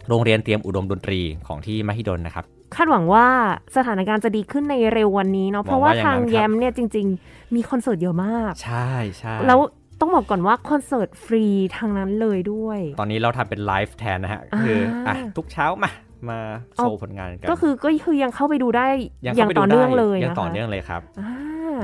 [0.10, 3.28] โรงเรียนเตรียมอุดมดนตรีของที่มหิดลนะครับคาดหวังว่า
[3.76, 9.60] สถานการณ์จะดีขึ้นในเร็ววันนี้เนาะเพราะว่าหวังว่าอย่างทางนั้นครับแยมเนี่ยจริง ๆ มีคอนเสิร์ตเยอะมาก ใช่ใช่แล้ว
[10.02, 11.46] ต้องบอกก่อนว่าคอนเสิร์ตฟรี
[11.78, 15.92] ทางนั้นเลยด้วย ตอนนี้เราทำเป็นไลฟ์แทนนะฮะอ่าคืออะทุกเช้ามา
[16.30, 16.40] มา
[16.76, 18.88] โชว์ผลงานกัน ก็คือก็คือยังเข้าไปดูได้
[19.26, 21.32] ยังอย่างเข้าไปต่ดูอได้เนื่องเลยยังนะคะต่อเนื่องเลยครับอ่า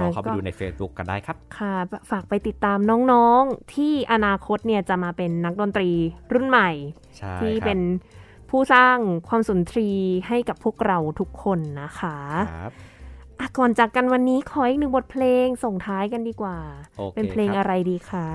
[0.01, 1.73] ลองเข้าไปก็ดูใน Facebook กันได้ครับ ค่ะ
[2.11, 2.79] ฝากไปติดตาม
[3.11, 5.89] น้องๆ ที่อนาคตเนี่ยจะมาเป็นนักดนตรี
[6.33, 6.69] รุ่นใหม่
[7.17, 7.79] ใช่ที่ครับเป็น
[8.49, 9.89] ผู้สร้างความสุนทรี
[10.27, 12.17] ให้กับพวกเราทุกคนนะคะ
[12.53, 12.71] ครับ
[13.39, 16.57] อะก่อนจากกันวันนี้ขออีกหนึ่งบทเพลงส่งท้ายกันดีกว่า
[16.97, 18.25] โอเคเป็นเพลงครับอะไรดีคะ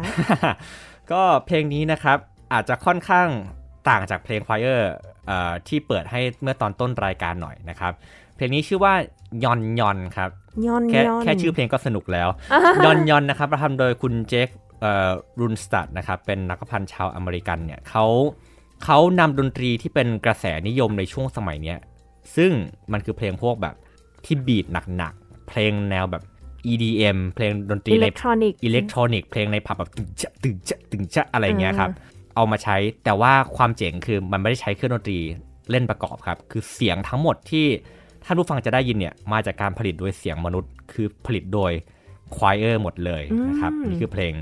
[1.13, 2.19] ก็เพลงนี้นะครับ
[2.53, 3.29] อาจจะค่อนข้าง
[3.89, 4.83] ต่างจากเพลง Choir
[5.27, 7.93] เอ่อที่เปิดให้เมื่อตอนต้นรายการหน่อยนะครับ
[8.39, 8.95] เพลงนี้ชื่อว่า
[9.45, 10.31] ยอนยอนครับ
[10.67, 12.29] ย้อนแค่ย้อนแค่ชื่อเพลงก็สนุกแล้ว
[12.85, 14.49] ยอนยอนนะครับทำโดยคุณเจค
[14.81, 18.07] เอ่อ Runestad นะครับเป็นนักประพันธ์ชาวอเมริกันเนี่ยเขา
[18.85, 21.79] เขานำดนตรีที่เป็นกระแสนิยมในช่วงสมัยเนี้ย
[22.37, 22.51] ซึ่ง
[22.93, 23.75] มันคือเพลงพวกแบบ
[24.25, 24.67] ที่ beat
[24.97, 26.23] หนักๆ เพลงแนวแบบ
[26.73, 31.91] EDM เพลงดนตรีอิในเล็กทรอนิกส์อิเล็กทรอนิกส์เพลงในผับแบบตึงจะตึงจะตึงจะอะไรเงี้ยครับ
[32.35, 35.19] เอามาใช้แต่ว่าความเจ๋งคือมันไม่ได้ใช้เครื่องดนตรี
[35.71, 37.67] เล่นประกอบครับ คือเสียงทั้งหมดที่
[38.29, 41.73] ท่านผู้ฟังจะได้ยินเนี่ยมาจากการผลิตโดยเสียงมนุษย์คือผลิตโดย
[42.35, 44.33] choir หมดเลยนะครับอืมนี่คือเพลง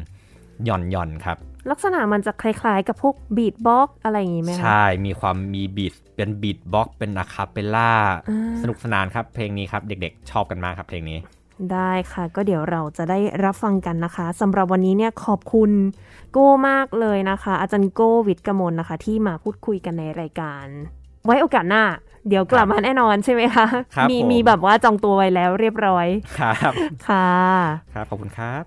[0.68, 1.37] Nyon Nyon ครับ
[1.70, 7.92] ลักษณะมันจะคล้ายๆ กับพวก beatbox อะไรอย่างงี้ไหมคะใช่ มีความมี beat เป็น beatbox เป็น a cappella
[8.28, 11.18] อ่าสนุกสนานครับ เพลงนี้ครับเด็กๆ ชอบกันมากครับเพลงนี้
[11.72, 15.70] ได้ค่ะ ก็เดี๋ยวเราจะได้รับฟังกันนะคะสำหรับวันนี้เนี่ยขอบคุณ
[16.32, 20.64] โก้มากเลยนะคะ อาจารย์โก้วิทย์กมลนะคะ ที่มาพูดคุยกันในรายการ
[21.24, 21.84] ไว้โอกาสหน้า
[22.28, 23.66] เดี๋ยวกลับมาแน่นอนใช่ไหมคะ
[23.96, 26.06] ครับมีผมมีแบบว่าจองตัวไว้แล้วเรียบร้อย
[26.38, 26.72] ครับ
[27.08, 27.30] ค่ะ
[27.94, 28.62] ครับขอบคุณครับ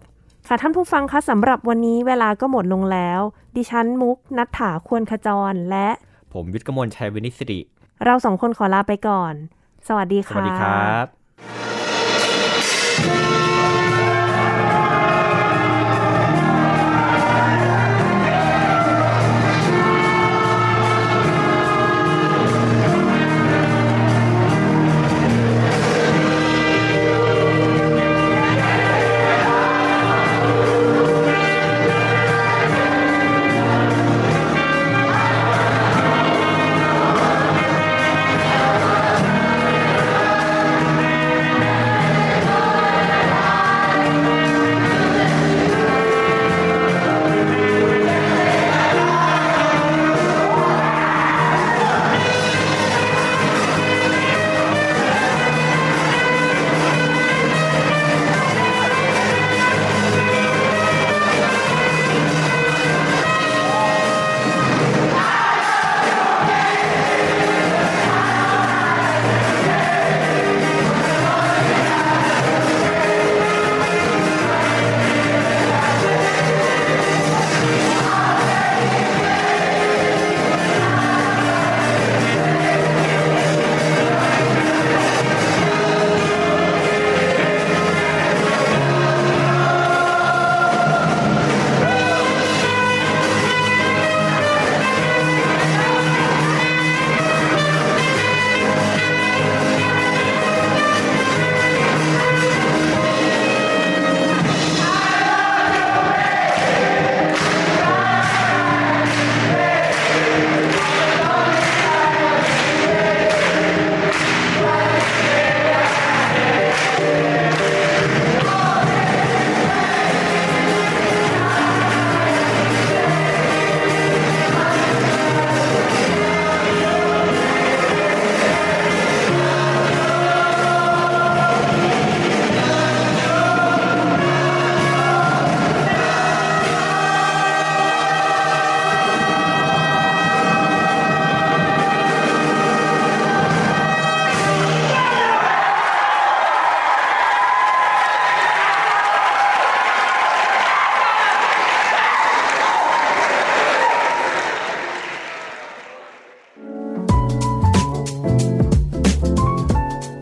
[0.48, 3.20] ค่ะท่านผู้ฟังคะสำหรับวันนี้เวลาก็หมดลงแล้ว
[3.56, 5.90] ดิฉันมุกนัฐถาควรขจรและ
[6.34, 7.60] ผมวิทย์กมลชัยวินิจสิริ
[8.06, 9.34] เราสองคนขอลาไปก่อน
[9.88, 11.06] สวัสดีสค่ะวัสดีครับ「